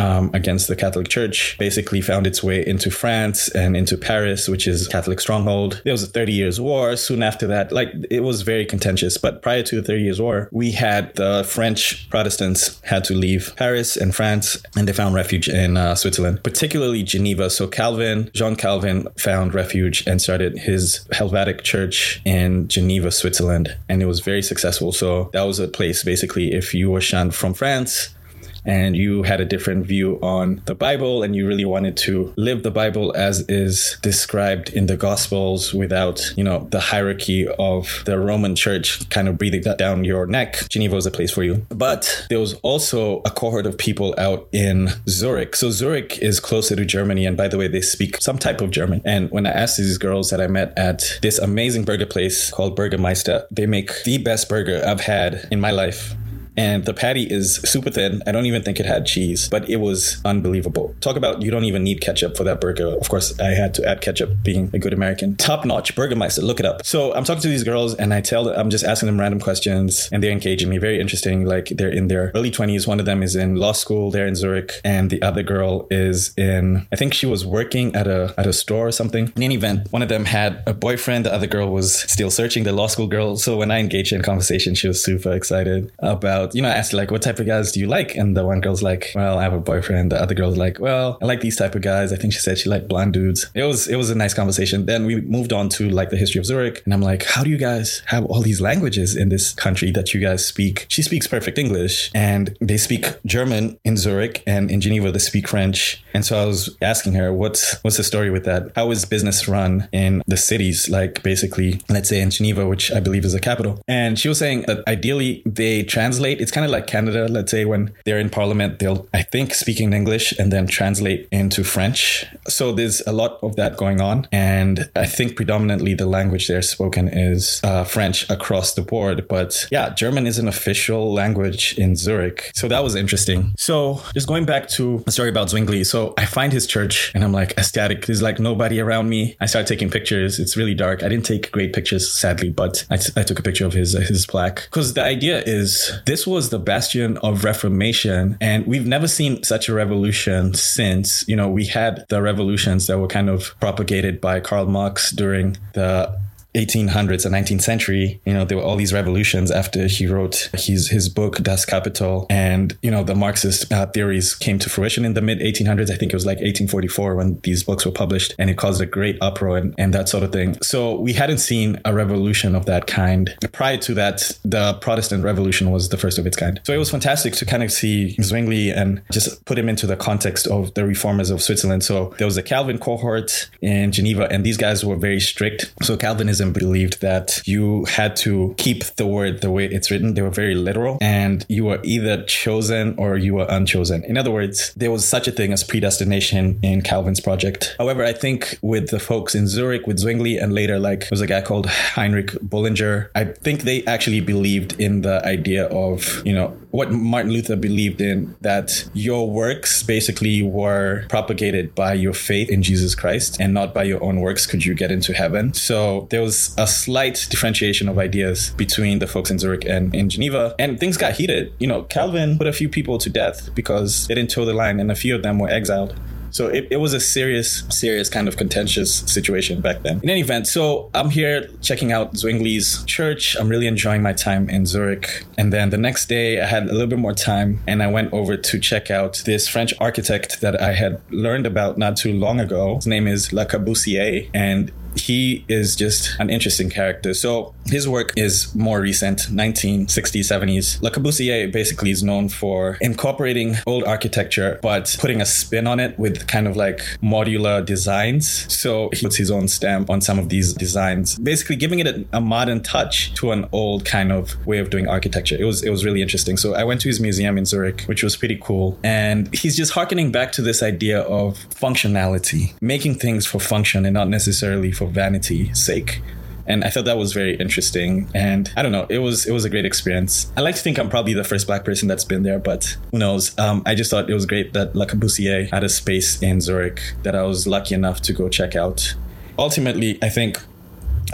um, 0.00 0.30
against 0.32 0.68
the 0.68 0.76
Catholic 0.76 1.08
Church 1.08 1.56
basically 1.58 2.00
found 2.00 2.26
its 2.26 2.42
way 2.42 2.66
into 2.66 2.90
France 2.90 3.48
and 3.50 3.76
into 3.76 3.96
Paris, 3.96 4.48
which 4.48 4.66
is 4.66 4.88
Catholic 4.88 5.20
stronghold. 5.20 5.82
There 5.84 5.92
was 5.92 6.02
a 6.02 6.06
30 6.06 6.32
years 6.32 6.60
war 6.60 6.96
soon 6.96 7.22
after 7.22 7.46
that. 7.48 7.72
Like 7.72 7.88
it 8.10 8.20
was 8.20 8.42
very 8.42 8.64
contentious. 8.64 9.18
But 9.18 9.42
prior 9.42 9.62
to 9.64 9.76
the 9.76 9.82
30 9.82 10.02
years 10.02 10.20
war, 10.20 10.48
we 10.52 10.72
had 10.72 11.14
the 11.16 11.44
French 11.44 12.08
Protestants 12.08 12.80
had 12.84 13.04
to 13.04 13.14
leave 13.14 13.52
Paris 13.56 13.96
and 13.96 14.14
France, 14.14 14.62
and 14.76 14.88
they 14.88 14.92
found 14.92 15.14
refuge 15.14 15.48
in 15.48 15.76
uh, 15.76 15.94
Switzerland, 15.94 16.42
particularly 16.42 17.02
Geneva. 17.02 17.50
So 17.50 17.66
Calvin, 17.66 18.30
Jean 18.32 18.56
Calvin, 18.56 19.08
found 19.18 19.54
refuge 19.54 20.06
and 20.06 20.22
started 20.22 20.58
his 20.58 21.06
Helvetic 21.12 21.62
Church 21.62 22.22
in 22.24 22.68
Geneva, 22.68 23.10
Switzerland, 23.10 23.76
and 23.88 24.02
it 24.02 24.06
was 24.06 24.20
very 24.20 24.42
successful. 24.42 24.92
So 24.92 25.30
that 25.32 25.42
was 25.42 25.58
a 25.58 25.68
place 25.68 26.02
basically 26.02 26.52
if 26.52 26.72
you 26.74 26.90
were 26.90 27.00
shunned 27.00 27.34
from 27.34 27.54
France 27.54 28.14
and 28.64 28.96
you 28.96 29.22
had 29.22 29.40
a 29.40 29.44
different 29.44 29.86
view 29.86 30.18
on 30.22 30.62
the 30.66 30.74
Bible 30.74 31.22
and 31.22 31.34
you 31.34 31.46
really 31.46 31.64
wanted 31.64 31.96
to 31.98 32.32
live 32.36 32.62
the 32.62 32.70
Bible 32.70 33.14
as 33.16 33.40
is 33.48 33.98
described 34.02 34.70
in 34.70 34.86
the 34.86 34.96
Gospels 34.96 35.72
without, 35.74 36.32
you 36.36 36.44
know, 36.44 36.66
the 36.70 36.80
hierarchy 36.80 37.48
of 37.58 38.02
the 38.06 38.18
Roman 38.18 38.54
church 38.54 39.08
kind 39.10 39.28
of 39.28 39.38
breathing 39.38 39.62
that 39.62 39.78
down 39.78 40.04
your 40.04 40.26
neck, 40.26 40.68
Geneva 40.68 40.94
was 40.94 41.06
a 41.06 41.10
place 41.10 41.30
for 41.30 41.42
you. 41.42 41.66
But 41.68 42.26
there 42.28 42.38
was 42.38 42.54
also 42.62 43.20
a 43.20 43.30
cohort 43.30 43.66
of 43.66 43.78
people 43.78 44.14
out 44.18 44.48
in 44.52 44.90
Zurich. 45.08 45.56
So 45.56 45.70
Zurich 45.70 46.18
is 46.18 46.40
closer 46.40 46.76
to 46.76 46.84
Germany. 46.84 47.26
And 47.26 47.36
by 47.36 47.48
the 47.48 47.58
way, 47.58 47.68
they 47.68 47.80
speak 47.80 48.20
some 48.20 48.38
type 48.38 48.60
of 48.60 48.70
German. 48.70 49.02
And 49.04 49.30
when 49.30 49.46
I 49.46 49.50
asked 49.50 49.78
these 49.78 49.98
girls 49.98 50.30
that 50.30 50.40
I 50.40 50.46
met 50.46 50.76
at 50.76 51.18
this 51.22 51.38
amazing 51.38 51.84
burger 51.84 52.06
place 52.06 52.50
called 52.50 52.76
Burgermeister, 52.76 53.46
they 53.50 53.66
make 53.66 54.04
the 54.04 54.18
best 54.18 54.48
burger 54.48 54.82
I've 54.84 55.00
had 55.00 55.48
in 55.50 55.60
my 55.60 55.70
life 55.70 56.14
and 56.60 56.84
the 56.84 56.92
patty 56.92 57.22
is 57.22 57.56
super 57.64 57.90
thin. 57.90 58.22
I 58.26 58.32
don't 58.32 58.44
even 58.44 58.62
think 58.62 58.78
it 58.78 58.84
had 58.84 59.06
cheese, 59.06 59.48
but 59.48 59.66
it 59.70 59.76
was 59.76 60.20
unbelievable. 60.26 60.94
Talk 61.00 61.16
about 61.16 61.40
you 61.40 61.50
don't 61.50 61.64
even 61.64 61.82
need 61.82 62.02
ketchup 62.02 62.36
for 62.36 62.44
that 62.44 62.60
burger. 62.60 62.88
Of 62.88 63.08
course, 63.08 63.28
I 63.40 63.52
had 63.62 63.72
to 63.74 63.88
add 63.88 64.02
ketchup 64.02 64.30
being 64.42 64.68
a 64.74 64.78
good 64.78 64.92
American. 64.92 65.36
Top 65.36 65.64
notch 65.64 65.94
Burgermeister, 65.94 66.42
look 66.42 66.60
it 66.60 66.66
up. 66.66 66.84
So 66.84 67.14
I'm 67.14 67.24
talking 67.24 67.40
to 67.40 67.48
these 67.48 67.64
girls 67.64 67.94
and 67.94 68.12
I 68.12 68.20
tell 68.20 68.44
them, 68.44 68.54
I'm 68.58 68.68
just 68.68 68.84
asking 68.84 69.06
them 69.06 69.18
random 69.18 69.40
questions 69.40 70.10
and 70.12 70.22
they're 70.22 70.30
engaging 70.30 70.68
me. 70.68 70.76
Very 70.76 71.00
interesting. 71.00 71.46
Like 71.46 71.68
they're 71.70 71.88
in 71.88 72.08
their 72.08 72.30
early 72.34 72.50
20s. 72.50 72.86
One 72.86 73.00
of 73.00 73.06
them 73.06 73.22
is 73.22 73.34
in 73.36 73.56
law 73.56 73.72
school 73.72 74.10
there 74.10 74.26
in 74.26 74.34
Zurich 74.34 74.82
and 74.84 75.08
the 75.08 75.22
other 75.22 75.42
girl 75.42 75.86
is 75.90 76.34
in, 76.36 76.86
I 76.92 76.96
think 76.96 77.14
she 77.14 77.24
was 77.24 77.46
working 77.46 77.94
at 77.94 78.06
a, 78.06 78.34
at 78.36 78.46
a 78.46 78.52
store 78.52 78.88
or 78.88 78.92
something. 78.92 79.32
In 79.34 79.42
any 79.42 79.54
event, 79.54 79.90
one 79.92 80.02
of 80.02 80.10
them 80.10 80.26
had 80.26 80.62
a 80.66 80.74
boyfriend. 80.74 81.24
The 81.24 81.32
other 81.32 81.46
girl 81.46 81.72
was 81.72 82.02
still 82.02 82.30
searching 82.30 82.64
the 82.64 82.72
law 82.72 82.88
school 82.88 83.06
girl. 83.06 83.38
So 83.38 83.56
when 83.56 83.70
I 83.70 83.78
engaged 83.78 84.12
in 84.12 84.20
conversation, 84.20 84.74
she 84.74 84.88
was 84.88 85.02
super 85.02 85.32
excited 85.32 85.90
about 86.00 86.49
you 86.54 86.62
know, 86.62 86.68
I 86.68 86.72
asked 86.72 86.92
like, 86.92 87.10
what 87.10 87.22
type 87.22 87.38
of 87.38 87.46
guys 87.46 87.72
do 87.72 87.80
you 87.80 87.86
like? 87.86 88.14
And 88.14 88.36
the 88.36 88.44
one 88.44 88.60
girl's 88.60 88.82
like, 88.82 89.12
well, 89.14 89.38
I 89.38 89.42
have 89.42 89.52
a 89.52 89.60
boyfriend. 89.60 90.12
The 90.12 90.20
other 90.20 90.34
girl's 90.34 90.56
like, 90.56 90.78
well, 90.78 91.18
I 91.20 91.24
like 91.24 91.40
these 91.40 91.56
type 91.56 91.74
of 91.74 91.82
guys. 91.82 92.12
I 92.12 92.16
think 92.16 92.32
she 92.32 92.40
said 92.40 92.58
she 92.58 92.68
liked 92.68 92.88
blonde 92.88 93.12
dudes. 93.12 93.50
It 93.54 93.64
was, 93.64 93.88
it 93.88 93.96
was 93.96 94.10
a 94.10 94.14
nice 94.14 94.34
conversation. 94.34 94.86
Then 94.86 95.06
we 95.06 95.20
moved 95.20 95.52
on 95.52 95.68
to 95.70 95.88
like 95.88 96.10
the 96.10 96.16
history 96.16 96.38
of 96.38 96.46
Zurich. 96.46 96.82
And 96.84 96.94
I'm 96.94 97.02
like, 97.02 97.24
how 97.24 97.42
do 97.42 97.50
you 97.50 97.58
guys 97.58 98.02
have 98.06 98.24
all 98.26 98.42
these 98.42 98.60
languages 98.60 99.16
in 99.16 99.28
this 99.28 99.52
country 99.52 99.90
that 99.92 100.14
you 100.14 100.20
guys 100.20 100.46
speak? 100.46 100.86
She 100.88 101.02
speaks 101.02 101.26
perfect 101.26 101.58
English 101.58 102.10
and 102.14 102.56
they 102.60 102.76
speak 102.76 103.06
German 103.24 103.78
in 103.84 103.96
Zurich 103.96 104.42
and 104.46 104.70
in 104.70 104.80
Geneva, 104.80 105.12
they 105.12 105.18
speak 105.18 105.48
French. 105.48 106.02
And 106.14 106.24
so 106.24 106.40
I 106.40 106.44
was 106.44 106.76
asking 106.82 107.14
her, 107.14 107.32
what's, 107.32 107.80
what's 107.82 107.96
the 107.96 108.04
story 108.04 108.30
with 108.30 108.44
that? 108.44 108.72
How 108.74 108.90
is 108.90 109.04
business 109.04 109.48
run 109.48 109.88
in 109.92 110.22
the 110.26 110.36
cities? 110.36 110.88
Like 110.88 111.22
basically, 111.22 111.80
let's 111.88 112.08
say 112.08 112.20
in 112.20 112.30
Geneva, 112.30 112.66
which 112.66 112.90
I 112.92 113.00
believe 113.00 113.24
is 113.24 113.32
the 113.32 113.40
capital. 113.40 113.80
And 113.86 114.18
she 114.18 114.28
was 114.28 114.38
saying 114.38 114.62
that 114.66 114.86
ideally 114.86 115.42
they 115.46 115.82
translate 115.82 116.39
translate. 116.40 116.42
It's 116.42 116.50
kind 116.52 116.64
of 116.64 116.70
like 116.70 116.86
Canada. 116.86 117.28
Let's 117.28 117.50
say 117.50 117.64
when 117.64 117.92
they're 118.04 118.18
in 118.18 118.30
Parliament, 118.30 118.78
they'll, 118.78 119.08
I 119.12 119.22
think, 119.22 119.54
speak 119.54 119.80
in 119.80 119.92
English 119.92 120.32
and 120.38 120.52
then 120.52 120.66
translate 120.66 121.28
into 121.30 121.64
French. 121.64 122.26
So 122.48 122.72
there's 122.72 123.02
a 123.06 123.12
lot 123.12 123.38
of 123.42 123.56
that 123.56 123.76
going 123.76 124.00
on. 124.00 124.26
And 124.32 124.90
I 124.96 125.06
think 125.06 125.36
predominantly 125.36 125.94
the 125.94 126.06
language 126.06 126.48
there 126.48 126.62
spoken 126.62 127.08
is 127.08 127.60
uh, 127.64 127.84
French 127.84 128.28
across 128.30 128.74
the 128.74 128.82
board. 128.82 129.26
But 129.28 129.66
yeah, 129.70 129.94
German 129.94 130.26
is 130.26 130.38
an 130.38 130.48
official 130.48 131.12
language 131.12 131.78
in 131.78 131.96
Zurich. 131.96 132.50
So 132.54 132.68
that 132.68 132.82
was 132.82 132.94
interesting. 132.94 133.52
So 133.56 134.00
just 134.14 134.26
going 134.26 134.46
back 134.46 134.68
to 134.70 135.02
a 135.06 135.10
story 135.10 135.28
about 135.28 135.50
Zwingli. 135.50 135.84
So 135.84 136.14
I 136.16 136.26
find 136.26 136.52
his 136.52 136.66
church 136.66 137.12
and 137.14 137.24
I'm 137.24 137.32
like 137.32 137.52
ecstatic. 137.58 138.06
There's 138.06 138.22
like 138.22 138.38
nobody 138.38 138.80
around 138.80 139.08
me. 139.08 139.36
I 139.40 139.46
start 139.46 139.66
taking 139.66 139.90
pictures. 139.90 140.38
It's 140.38 140.56
really 140.56 140.74
dark. 140.74 141.02
I 141.02 141.08
didn't 141.08 141.26
take 141.26 141.50
great 141.52 141.72
pictures, 141.72 142.10
sadly, 142.12 142.50
but 142.50 142.86
I, 142.90 142.96
t- 142.96 143.12
I 143.16 143.22
took 143.22 143.38
a 143.38 143.42
picture 143.42 143.66
of 143.66 143.72
his, 143.72 143.92
his 143.92 144.26
plaque 144.26 144.64
because 144.64 144.94
the 144.94 145.02
idea 145.02 145.42
is 145.42 146.00
this 146.06 146.19
this 146.20 146.26
was 146.26 146.50
the 146.50 146.58
bastion 146.58 147.16
of 147.18 147.44
reformation 147.44 148.36
and 148.42 148.66
we've 148.66 148.86
never 148.86 149.08
seen 149.08 149.42
such 149.42 149.70
a 149.70 149.72
revolution 149.72 150.52
since. 150.52 151.26
You 151.26 151.34
know 151.34 151.48
we 151.48 151.64
had 151.64 152.04
the 152.10 152.20
revolutions 152.20 152.88
that 152.88 152.98
were 152.98 153.06
kind 153.06 153.30
of 153.30 153.58
propagated 153.58 154.20
by 154.20 154.40
karl 154.40 154.66
marx 154.66 155.12
during 155.12 155.56
the 155.72 156.14
1800s 156.54 157.24
and 157.24 157.34
19th 157.34 157.62
century, 157.62 158.20
you 158.24 158.34
know, 158.34 158.44
there 158.44 158.58
were 158.58 158.64
all 158.64 158.76
these 158.76 158.92
revolutions 158.92 159.50
after 159.50 159.86
he 159.86 160.06
wrote 160.06 160.50
his 160.54 160.88
his 160.88 161.08
book 161.08 161.36
Das 161.36 161.64
Kapital, 161.64 162.26
and 162.28 162.76
you 162.82 162.90
know 162.90 163.04
the 163.04 163.14
Marxist 163.14 163.72
uh, 163.72 163.86
theories 163.86 164.34
came 164.34 164.58
to 164.58 164.68
fruition 164.68 165.04
in 165.04 165.14
the 165.14 165.22
mid 165.22 165.38
1800s. 165.38 165.90
I 165.90 165.96
think 165.96 166.12
it 166.12 166.16
was 166.16 166.26
like 166.26 166.38
1844 166.38 167.14
when 167.14 167.40
these 167.40 167.62
books 167.62 167.84
were 167.84 167.92
published, 167.92 168.34
and 168.38 168.50
it 168.50 168.56
caused 168.56 168.80
a 168.80 168.86
great 168.86 169.18
uproar 169.20 169.56
and, 169.56 169.74
and 169.78 169.94
that 169.94 170.08
sort 170.08 170.24
of 170.24 170.32
thing. 170.32 170.60
So 170.62 170.98
we 170.98 171.12
hadn't 171.12 171.38
seen 171.38 171.80
a 171.84 171.94
revolution 171.94 172.54
of 172.54 172.66
that 172.66 172.86
kind 172.86 173.34
prior 173.52 173.76
to 173.78 173.94
that. 173.94 174.38
The 174.44 174.74
Protestant 174.80 175.24
Revolution 175.24 175.70
was 175.70 175.90
the 175.90 175.96
first 175.96 176.18
of 176.18 176.26
its 176.26 176.36
kind. 176.36 176.60
So 176.64 176.72
it 176.72 176.78
was 176.78 176.90
fantastic 176.90 177.34
to 177.34 177.46
kind 177.46 177.62
of 177.62 177.70
see 177.70 178.16
Zwingli 178.20 178.70
and 178.70 179.02
just 179.12 179.44
put 179.44 179.58
him 179.58 179.68
into 179.68 179.86
the 179.86 179.96
context 179.96 180.46
of 180.46 180.74
the 180.74 180.84
reformers 180.84 181.30
of 181.30 181.42
Switzerland. 181.42 181.84
So 181.84 182.14
there 182.18 182.26
was 182.26 182.36
a 182.36 182.42
Calvin 182.42 182.78
cohort 182.78 183.50
in 183.60 183.92
Geneva, 183.92 184.26
and 184.30 184.44
these 184.44 184.56
guys 184.56 184.84
were 184.84 184.96
very 184.96 185.20
strict. 185.20 185.72
So 185.82 185.96
Calvinism 185.96 186.39
believed 186.48 187.00
that 187.02 187.42
you 187.44 187.84
had 187.84 188.16
to 188.16 188.54
keep 188.56 188.84
the 188.96 189.06
word 189.06 189.42
the 189.42 189.50
way 189.50 189.66
it's 189.66 189.90
written. 189.90 190.14
They 190.14 190.22
were 190.22 190.30
very 190.30 190.54
literal 190.54 190.98
and 191.00 191.44
you 191.48 191.66
were 191.66 191.80
either 191.84 192.24
chosen 192.24 192.94
or 192.96 193.16
you 193.16 193.34
were 193.34 193.46
unchosen. 193.48 194.02
In 194.04 194.16
other 194.16 194.30
words, 194.30 194.72
there 194.74 194.90
was 194.90 195.06
such 195.06 195.28
a 195.28 195.32
thing 195.32 195.52
as 195.52 195.62
predestination 195.62 196.58
in 196.62 196.82
Calvin's 196.82 197.20
project. 197.20 197.74
However, 197.78 198.04
I 198.04 198.12
think 198.12 198.58
with 198.62 198.88
the 198.88 198.98
folks 198.98 199.34
in 199.34 199.46
Zurich, 199.46 199.86
with 199.86 199.98
Zwingli, 199.98 200.38
and 200.38 200.54
later, 200.54 200.78
like, 200.78 201.00
there 201.00 201.08
was 201.10 201.20
a 201.20 201.26
guy 201.26 201.42
called 201.42 201.66
Heinrich 201.66 202.36
Bullinger, 202.40 203.10
I 203.14 203.24
think 203.24 203.62
they 203.62 203.84
actually 203.84 204.20
believed 204.20 204.80
in 204.80 205.02
the 205.02 205.24
idea 205.26 205.66
of, 205.66 206.22
you 206.24 206.32
know, 206.32 206.56
what 206.70 206.92
Martin 206.92 207.32
Luther 207.32 207.56
believed 207.56 208.00
in 208.00 208.36
that 208.42 208.88
your 208.94 209.28
works 209.28 209.82
basically 209.82 210.42
were 210.42 211.04
propagated 211.08 211.74
by 211.74 211.94
your 211.94 212.12
faith 212.12 212.48
in 212.48 212.62
Jesus 212.62 212.94
Christ 212.94 213.40
and 213.40 213.52
not 213.52 213.74
by 213.74 213.82
your 213.82 214.02
own 214.02 214.20
works 214.20 214.46
could 214.46 214.64
you 214.64 214.74
get 214.74 214.92
into 214.92 215.12
heaven. 215.12 215.52
So 215.52 216.06
there 216.10 216.20
was 216.20 216.29
a 216.56 216.66
slight 216.66 217.26
differentiation 217.30 217.88
of 217.88 217.98
ideas 217.98 218.50
between 218.56 218.98
the 218.98 219.06
folks 219.06 219.30
in 219.30 219.38
Zurich 219.38 219.64
and 219.64 219.94
in 219.94 220.08
Geneva, 220.08 220.54
and 220.58 220.78
things 220.78 220.96
got 220.96 221.12
heated. 221.14 221.52
You 221.58 221.66
know, 221.66 221.82
Calvin 221.84 222.38
put 222.38 222.46
a 222.46 222.52
few 222.52 222.68
people 222.68 222.98
to 222.98 223.10
death 223.10 223.54
because 223.54 224.06
they 224.06 224.14
didn't 224.14 224.30
toe 224.30 224.44
the 224.44 224.54
line, 224.54 224.80
and 224.80 224.90
a 224.90 224.94
few 224.94 225.14
of 225.14 225.22
them 225.22 225.38
were 225.38 225.48
exiled. 225.48 225.94
So 226.30 226.46
it, 226.46 226.68
it 226.70 226.76
was 226.76 226.94
a 226.94 227.00
serious, 227.00 227.64
serious 227.70 228.08
kind 228.08 228.28
of 228.28 228.36
contentious 228.36 229.00
situation 229.12 229.60
back 229.60 229.82
then. 229.82 230.00
In 230.02 230.10
any 230.10 230.20
event, 230.20 230.46
so 230.46 230.90
I'm 230.94 231.10
here 231.10 231.48
checking 231.60 231.92
out 231.92 232.14
Zwingli's 232.14 232.84
church. 232.84 233.36
I'm 233.36 233.48
really 233.48 233.66
enjoying 233.66 234.02
my 234.02 234.12
time 234.12 234.48
in 234.48 234.66
Zurich. 234.66 235.24
And 235.36 235.52
then 235.52 235.70
the 235.70 235.78
next 235.78 236.08
day, 236.08 236.40
I 236.40 236.46
had 236.46 236.64
a 236.64 236.72
little 236.72 236.86
bit 236.86 236.98
more 236.98 237.14
time 237.14 237.60
and 237.66 237.82
I 237.82 237.88
went 237.88 238.12
over 238.12 238.36
to 238.36 238.58
check 238.58 238.90
out 238.90 239.22
this 239.26 239.48
French 239.48 239.74
architect 239.80 240.40
that 240.40 240.60
I 240.60 240.72
had 240.72 241.00
learned 241.10 241.46
about 241.46 241.78
not 241.78 241.96
too 241.96 242.12
long 242.12 242.40
ago. 242.40 242.76
His 242.76 242.86
name 242.86 243.06
is 243.06 243.32
Le 243.32 243.44
Corbusier. 243.46 244.30
And 244.32 244.70
he 244.96 245.44
is 245.48 245.76
just 245.76 246.18
an 246.18 246.30
interesting 246.30 246.70
character. 246.70 247.14
So 247.14 247.54
his 247.66 247.88
work 247.88 248.12
is 248.16 248.54
more 248.54 248.80
recent, 248.80 249.20
1960s, 249.20 250.20
70s. 250.20 250.82
Le 250.82 250.90
Corbusier 250.90 251.52
basically 251.52 251.90
is 251.90 252.02
known 252.02 252.28
for 252.28 252.78
incorporating 252.80 253.56
old 253.66 253.84
architecture, 253.84 254.58
but 254.62 254.96
putting 254.98 255.20
a 255.20 255.26
spin 255.26 255.66
on 255.66 255.80
it 255.80 255.98
with 255.98 256.26
kind 256.26 256.46
of 256.46 256.56
like 256.56 256.78
modular 257.02 257.64
designs. 257.64 258.52
So 258.52 258.90
he 258.92 259.02
puts 259.02 259.16
his 259.16 259.30
own 259.30 259.48
stamp 259.48 259.90
on 259.90 260.00
some 260.00 260.18
of 260.18 260.28
these 260.28 260.52
designs, 260.52 261.18
basically 261.18 261.56
giving 261.56 261.78
it 261.78 261.86
a, 261.86 262.04
a 262.12 262.20
modern 262.20 262.62
touch 262.62 263.14
to 263.14 263.32
an 263.32 263.48
old 263.52 263.84
kind 263.84 264.12
of 264.12 264.44
way 264.46 264.58
of 264.58 264.70
doing 264.70 264.88
architecture. 264.88 265.36
It 265.38 265.44
was 265.44 265.62
it 265.62 265.70
was 265.70 265.84
really 265.84 266.02
interesting. 266.02 266.36
So 266.36 266.54
I 266.54 266.64
went 266.64 266.80
to 266.82 266.88
his 266.88 267.00
museum 267.00 267.38
in 267.38 267.44
Zurich, 267.44 267.82
which 267.82 268.02
was 268.02 268.16
pretty 268.16 268.38
cool, 268.42 268.78
and 268.82 269.32
he's 269.34 269.56
just 269.56 269.72
harkening 269.72 270.12
back 270.12 270.32
to 270.32 270.42
this 270.42 270.62
idea 270.62 271.00
of 271.02 271.38
functionality, 271.50 272.54
making 272.60 272.96
things 272.96 273.26
for 273.26 273.38
function 273.38 273.84
and 273.84 273.94
not 273.94 274.08
necessarily 274.08 274.72
for 274.80 274.86
vanity 274.86 275.52
sake 275.52 276.00
and 276.46 276.64
I 276.64 276.70
thought 276.70 276.86
that 276.86 276.98
was 276.98 277.12
very 277.12 277.36
interesting. 277.36 278.08
And 278.12 278.52
I 278.56 278.62
don't 278.62 278.72
know, 278.72 278.86
it 278.88 278.98
was 278.98 279.26
it 279.26 279.32
was 279.32 279.44
a 279.44 279.50
great 279.50 279.64
experience. 279.64 280.32
I 280.36 280.40
like 280.40 280.56
to 280.56 280.60
think 280.60 280.78
I'm 280.78 280.90
probably 280.90 281.14
the 281.14 281.22
first 281.22 281.46
black 281.46 281.64
person 281.64 281.86
that's 281.86 282.04
been 282.04 282.24
there, 282.24 282.40
but 282.40 282.76
who 282.90 282.98
knows? 282.98 283.38
Um, 283.38 283.62
I 283.66 283.74
just 283.74 283.90
thought 283.90 284.10
it 284.10 284.14
was 284.14 284.26
great 284.26 284.52
that 284.54 284.74
Le 284.74 284.86
Corbusier 284.86 285.48
had 285.50 285.62
a 285.62 285.68
space 285.68 286.20
in 286.22 286.40
Zurich 286.40 286.80
that 287.04 287.14
I 287.14 287.22
was 287.22 287.46
lucky 287.46 287.74
enough 287.74 288.00
to 288.02 288.12
go 288.12 288.28
check 288.28 288.56
out. 288.56 288.94
Ultimately, 289.38 289.98
I 290.02 290.08
think 290.08 290.38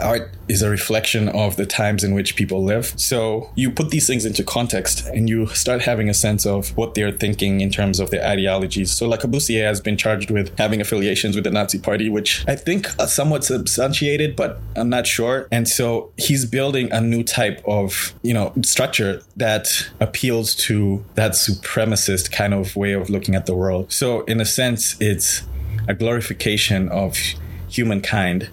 art 0.01 0.31
is 0.47 0.61
a 0.61 0.69
reflection 0.69 1.29
of 1.29 1.55
the 1.57 1.65
times 1.65 2.03
in 2.03 2.13
which 2.13 2.35
people 2.35 2.63
live. 2.63 2.93
So 2.95 3.51
you 3.55 3.69
put 3.71 3.89
these 3.89 4.07
things 4.07 4.25
into 4.25 4.43
context 4.43 5.05
and 5.07 5.29
you 5.29 5.47
start 5.47 5.81
having 5.81 6.09
a 6.09 6.13
sense 6.13 6.45
of 6.45 6.75
what 6.77 6.95
they're 6.95 7.11
thinking 7.11 7.61
in 7.61 7.69
terms 7.69 7.99
of 7.99 8.09
their 8.11 8.25
ideologies. 8.25 8.91
So 8.91 9.07
Le 9.07 9.17
Corbusier 9.17 9.63
has 9.63 9.81
been 9.81 9.97
charged 9.97 10.31
with 10.31 10.57
having 10.57 10.81
affiliations 10.81 11.35
with 11.35 11.43
the 11.43 11.51
Nazi 11.51 11.79
party, 11.79 12.09
which 12.09 12.45
I 12.47 12.55
think 12.55 12.87
are 12.99 13.07
somewhat 13.07 13.43
substantiated, 13.43 14.35
but 14.35 14.59
I'm 14.75 14.89
not 14.89 15.07
sure. 15.07 15.47
And 15.51 15.67
so 15.67 16.11
he's 16.17 16.45
building 16.45 16.91
a 16.91 17.01
new 17.01 17.23
type 17.23 17.61
of, 17.65 18.13
you 18.21 18.33
know, 18.33 18.53
structure 18.63 19.21
that 19.35 19.89
appeals 19.99 20.55
to 20.55 21.03
that 21.15 21.31
supremacist 21.31 22.31
kind 22.31 22.53
of 22.53 22.75
way 22.75 22.93
of 22.93 23.09
looking 23.09 23.35
at 23.35 23.45
the 23.45 23.55
world. 23.55 23.91
So 23.91 24.21
in 24.21 24.39
a 24.39 24.45
sense, 24.45 24.99
it's 25.01 25.43
a 25.87 25.93
glorification 25.93 26.89
of 26.89 27.17
humankind 27.69 28.49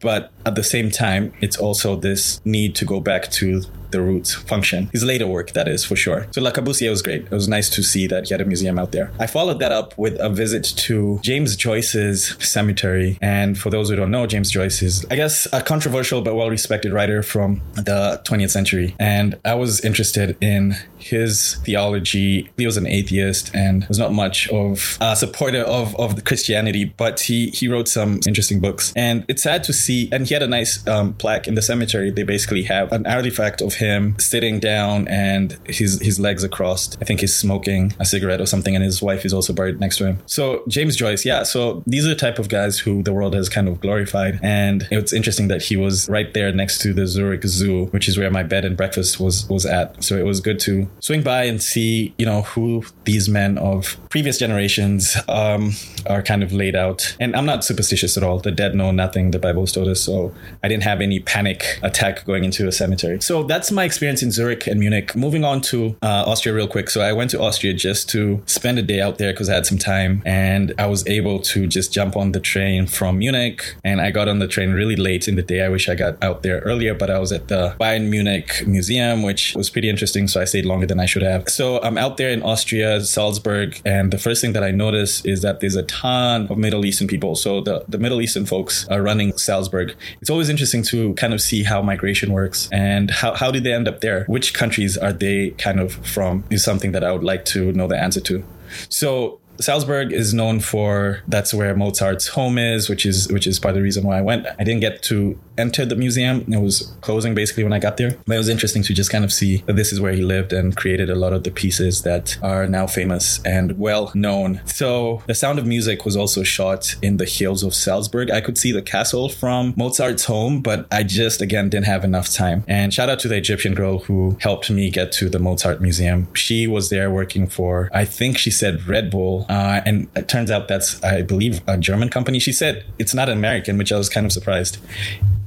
but 0.00 0.30
at 0.48 0.54
the 0.54 0.64
same 0.64 0.90
time, 0.90 1.32
it's 1.40 1.58
also 1.58 1.94
this 1.94 2.40
need 2.44 2.74
to 2.76 2.84
go 2.86 3.00
back 3.00 3.30
to 3.32 3.62
the 3.90 4.00
roots 4.00 4.34
function. 4.34 4.88
His 4.92 5.04
later 5.04 5.26
work, 5.26 5.52
that 5.52 5.68
is, 5.68 5.84
for 5.84 5.96
sure. 5.96 6.26
So 6.32 6.42
Le 6.42 6.52
Corbusier 6.52 6.90
was 6.90 7.02
great. 7.02 7.22
It 7.24 7.30
was 7.30 7.48
nice 7.48 7.70
to 7.70 7.82
see 7.82 8.06
that 8.06 8.28
he 8.28 8.34
had 8.34 8.40
a 8.40 8.44
museum 8.44 8.78
out 8.78 8.92
there. 8.92 9.10
I 9.18 9.26
followed 9.26 9.58
that 9.60 9.72
up 9.72 9.96
with 9.96 10.18
a 10.20 10.28
visit 10.28 10.64
to 10.64 11.18
James 11.22 11.56
Joyce's 11.56 12.36
cemetery. 12.38 13.18
And 13.20 13.58
for 13.58 13.70
those 13.70 13.88
who 13.88 13.96
don't 13.96 14.10
know, 14.10 14.26
James 14.26 14.50
Joyce 14.50 14.82
is, 14.82 15.06
I 15.10 15.16
guess, 15.16 15.46
a 15.52 15.62
controversial 15.62 16.22
but 16.22 16.34
well 16.34 16.50
respected 16.50 16.92
writer 16.92 17.22
from 17.22 17.62
the 17.74 18.20
20th 18.24 18.50
century. 18.50 18.94
And 18.98 19.38
I 19.44 19.54
was 19.54 19.80
interested 19.84 20.36
in 20.40 20.76
his 20.98 21.56
theology. 21.64 22.50
He 22.56 22.66
was 22.66 22.76
an 22.76 22.86
atheist 22.86 23.54
and 23.54 23.86
was 23.88 23.98
not 23.98 24.12
much 24.12 24.48
of 24.50 24.98
a 25.00 25.16
supporter 25.16 25.62
of, 25.62 25.94
of 25.96 26.24
Christianity, 26.24 26.84
but 26.84 27.20
he, 27.20 27.50
he 27.50 27.68
wrote 27.68 27.88
some 27.88 28.20
interesting 28.26 28.60
books. 28.60 28.92
And 28.96 29.24
it's 29.28 29.42
sad 29.42 29.64
to 29.64 29.72
see, 29.72 30.08
and 30.12 30.26
he 30.26 30.34
a 30.42 30.46
nice 30.46 30.86
um, 30.86 31.14
plaque 31.14 31.48
in 31.48 31.54
the 31.54 31.62
cemetery. 31.62 32.10
They 32.10 32.22
basically 32.22 32.62
have 32.64 32.92
an 32.92 33.06
artifact 33.06 33.60
of 33.60 33.74
him 33.74 34.18
sitting 34.18 34.60
down 34.60 35.08
and 35.08 35.58
his 35.64 36.00
his 36.00 36.18
legs 36.18 36.44
are 36.44 36.48
crossed. 36.48 36.96
I 37.00 37.04
think 37.04 37.20
he's 37.20 37.34
smoking 37.34 37.94
a 37.98 38.04
cigarette 38.04 38.40
or 38.40 38.46
something, 38.46 38.74
and 38.74 38.84
his 38.84 39.00
wife 39.02 39.24
is 39.24 39.32
also 39.32 39.52
buried 39.52 39.80
next 39.80 39.98
to 39.98 40.06
him. 40.06 40.18
So 40.26 40.62
James 40.68 40.96
Joyce, 40.96 41.24
yeah. 41.24 41.42
So 41.42 41.82
these 41.86 42.06
are 42.06 42.10
the 42.10 42.14
type 42.14 42.38
of 42.38 42.48
guys 42.48 42.78
who 42.78 43.02
the 43.02 43.12
world 43.12 43.34
has 43.34 43.48
kind 43.48 43.68
of 43.68 43.80
glorified, 43.80 44.40
and 44.42 44.86
it's 44.90 45.12
interesting 45.12 45.48
that 45.48 45.62
he 45.62 45.76
was 45.76 46.08
right 46.08 46.32
there 46.34 46.52
next 46.52 46.80
to 46.82 46.92
the 46.92 47.06
Zurich 47.06 47.44
Zoo, 47.44 47.86
which 47.86 48.08
is 48.08 48.18
where 48.18 48.30
my 48.30 48.42
bed 48.42 48.64
and 48.64 48.76
breakfast 48.76 49.20
was 49.20 49.48
was 49.48 49.66
at. 49.66 50.02
So 50.02 50.16
it 50.16 50.24
was 50.24 50.40
good 50.40 50.60
to 50.60 50.88
swing 51.00 51.22
by 51.22 51.44
and 51.44 51.62
see, 51.62 52.14
you 52.18 52.26
know, 52.26 52.42
who 52.42 52.84
these 53.04 53.28
men 53.28 53.58
of 53.58 53.96
previous 54.10 54.38
generations 54.38 55.16
um, 55.28 55.72
are 56.06 56.22
kind 56.22 56.42
of 56.42 56.52
laid 56.52 56.76
out. 56.76 57.16
And 57.20 57.34
I'm 57.36 57.46
not 57.46 57.64
superstitious 57.64 58.16
at 58.16 58.22
all. 58.22 58.38
The 58.38 58.50
dead 58.50 58.74
know 58.74 58.90
nothing. 58.90 59.30
The 59.30 59.38
Bible 59.38 59.62
has 59.62 59.72
told 59.72 59.88
us. 59.88 60.00
So 60.00 60.27
I 60.62 60.68
didn't 60.68 60.84
have 60.84 61.00
any 61.00 61.20
panic 61.20 61.78
attack 61.82 62.24
going 62.24 62.44
into 62.44 62.66
a 62.66 62.72
cemetery. 62.72 63.20
So 63.20 63.42
that's 63.42 63.70
my 63.70 63.84
experience 63.84 64.22
in 64.22 64.30
Zurich 64.30 64.66
and 64.66 64.80
Munich. 64.80 65.14
Moving 65.16 65.44
on 65.44 65.60
to 65.62 65.96
uh, 66.02 66.24
Austria 66.26 66.54
real 66.54 66.68
quick. 66.68 66.90
So 66.90 67.00
I 67.00 67.12
went 67.12 67.30
to 67.30 67.40
Austria 67.40 67.74
just 67.74 68.08
to 68.10 68.42
spend 68.46 68.78
a 68.78 68.82
day 68.82 69.00
out 69.00 69.18
there 69.18 69.32
because 69.32 69.48
I 69.48 69.54
had 69.54 69.66
some 69.66 69.78
time 69.78 70.22
and 70.24 70.74
I 70.78 70.86
was 70.86 71.06
able 71.06 71.40
to 71.40 71.66
just 71.66 71.92
jump 71.92 72.16
on 72.16 72.32
the 72.32 72.40
train 72.40 72.86
from 72.86 73.18
Munich 73.18 73.76
and 73.84 74.00
I 74.00 74.10
got 74.10 74.28
on 74.28 74.38
the 74.38 74.48
train 74.48 74.72
really 74.72 74.96
late 74.96 75.28
in 75.28 75.36
the 75.36 75.42
day. 75.42 75.62
I 75.62 75.68
wish 75.68 75.88
I 75.88 75.94
got 75.94 76.22
out 76.22 76.42
there 76.42 76.60
earlier, 76.60 76.94
but 76.94 77.10
I 77.10 77.18
was 77.18 77.32
at 77.32 77.48
the 77.48 77.74
Bayern 77.80 78.08
Munich 78.08 78.66
Museum, 78.66 79.22
which 79.22 79.54
was 79.54 79.70
pretty 79.70 79.88
interesting. 79.88 80.28
So 80.28 80.40
I 80.40 80.44
stayed 80.44 80.64
longer 80.64 80.86
than 80.86 81.00
I 81.00 81.06
should 81.06 81.22
have. 81.22 81.48
So 81.48 81.80
I'm 81.82 81.98
out 81.98 82.16
there 82.16 82.30
in 82.30 82.42
Austria, 82.42 83.00
Salzburg, 83.00 83.80
and 83.84 84.12
the 84.12 84.18
first 84.18 84.40
thing 84.40 84.52
that 84.52 84.62
I 84.62 84.70
notice 84.70 85.24
is 85.24 85.42
that 85.42 85.60
there's 85.60 85.76
a 85.76 85.82
ton 85.84 86.46
of 86.48 86.58
Middle 86.58 86.84
Eastern 86.84 87.06
people. 87.06 87.34
So 87.36 87.60
the, 87.60 87.84
the 87.88 87.98
Middle 87.98 88.20
Eastern 88.20 88.46
folks 88.46 88.86
are 88.88 89.02
running 89.02 89.36
Salzburg. 89.36 89.94
It's 90.20 90.30
always 90.30 90.48
interesting 90.48 90.82
to 90.84 91.14
kind 91.14 91.34
of 91.34 91.40
see 91.40 91.62
how 91.62 91.82
migration 91.82 92.32
works 92.32 92.68
and 92.72 93.10
how, 93.10 93.34
how 93.34 93.50
did 93.50 93.64
they 93.64 93.72
end 93.72 93.88
up 93.88 94.00
there? 94.00 94.24
Which 94.24 94.54
countries 94.54 94.96
are 94.96 95.12
they 95.12 95.50
kind 95.50 95.80
of 95.80 95.94
from? 96.06 96.44
Is 96.50 96.64
something 96.64 96.92
that 96.92 97.04
I 97.04 97.12
would 97.12 97.24
like 97.24 97.44
to 97.46 97.72
know 97.72 97.86
the 97.86 97.98
answer 97.98 98.20
to. 98.20 98.44
So 98.88 99.40
Salzburg 99.60 100.12
is 100.12 100.32
known 100.32 100.60
for 100.60 101.20
that's 101.26 101.52
where 101.52 101.74
Mozart's 101.74 102.28
home 102.28 102.58
is, 102.58 102.88
which 102.88 103.04
is 103.04 103.28
which 103.32 103.46
is 103.46 103.58
part 103.58 103.70
of 103.70 103.76
the 103.76 103.82
reason 103.82 104.04
why 104.04 104.18
I 104.18 104.20
went. 104.20 104.46
I 104.58 104.64
didn't 104.64 104.80
get 104.80 105.02
to 105.04 105.38
enter 105.58 105.84
the 105.84 105.96
museum; 105.96 106.44
it 106.52 106.60
was 106.60 106.92
closing 107.00 107.34
basically 107.34 107.64
when 107.64 107.72
I 107.72 107.78
got 107.78 107.96
there. 107.96 108.16
But 108.26 108.34
it 108.34 108.38
was 108.38 108.48
interesting 108.48 108.82
to 108.84 108.94
just 108.94 109.10
kind 109.10 109.24
of 109.24 109.32
see 109.32 109.58
that 109.66 109.76
this 109.76 109.92
is 109.92 110.00
where 110.00 110.12
he 110.12 110.22
lived 110.22 110.52
and 110.52 110.76
created 110.76 111.10
a 111.10 111.14
lot 111.14 111.32
of 111.32 111.44
the 111.44 111.50
pieces 111.50 112.02
that 112.02 112.38
are 112.42 112.66
now 112.66 112.86
famous 112.86 113.40
and 113.44 113.78
well 113.78 114.10
known. 114.14 114.60
So 114.64 115.22
the 115.26 115.34
Sound 115.34 115.58
of 115.58 115.66
Music 115.66 116.04
was 116.04 116.16
also 116.16 116.42
shot 116.42 116.96
in 117.02 117.16
the 117.16 117.24
hills 117.24 117.62
of 117.62 117.74
Salzburg. 117.74 118.30
I 118.30 118.40
could 118.40 118.58
see 118.58 118.72
the 118.72 118.82
castle 118.82 119.28
from 119.28 119.74
Mozart's 119.76 120.24
home, 120.24 120.60
but 120.60 120.86
I 120.90 121.02
just 121.02 121.40
again 121.40 121.68
didn't 121.68 121.86
have 121.86 122.04
enough 122.04 122.32
time. 122.32 122.64
And 122.68 122.92
shout 122.94 123.08
out 123.08 123.18
to 123.20 123.28
the 123.28 123.36
Egyptian 123.36 123.74
girl 123.74 123.98
who 124.00 124.36
helped 124.40 124.70
me 124.70 124.90
get 124.90 125.12
to 125.12 125.28
the 125.28 125.38
Mozart 125.38 125.80
Museum. 125.80 126.28
She 126.34 126.66
was 126.66 126.90
there 126.90 127.10
working 127.10 127.48
for 127.48 127.90
I 127.92 128.04
think 128.04 128.38
she 128.38 128.50
said 128.50 128.86
Red 128.86 129.10
Bull 129.10 129.46
uh, 129.48 129.80
and 129.84 130.08
it 130.14 130.28
turns 130.28 130.50
out 130.50 130.68
that's, 130.68 131.02
I 131.02 131.22
believe, 131.22 131.60
a 131.66 131.78
German 131.78 132.08
company. 132.08 132.38
She 132.38 132.52
said 132.52 132.84
it's 132.98 133.14
not 133.14 133.28
American, 133.28 133.78
which 133.78 133.92
I 133.92 133.98
was 133.98 134.08
kind 134.08 134.26
of 134.26 134.32
surprised. 134.32 134.78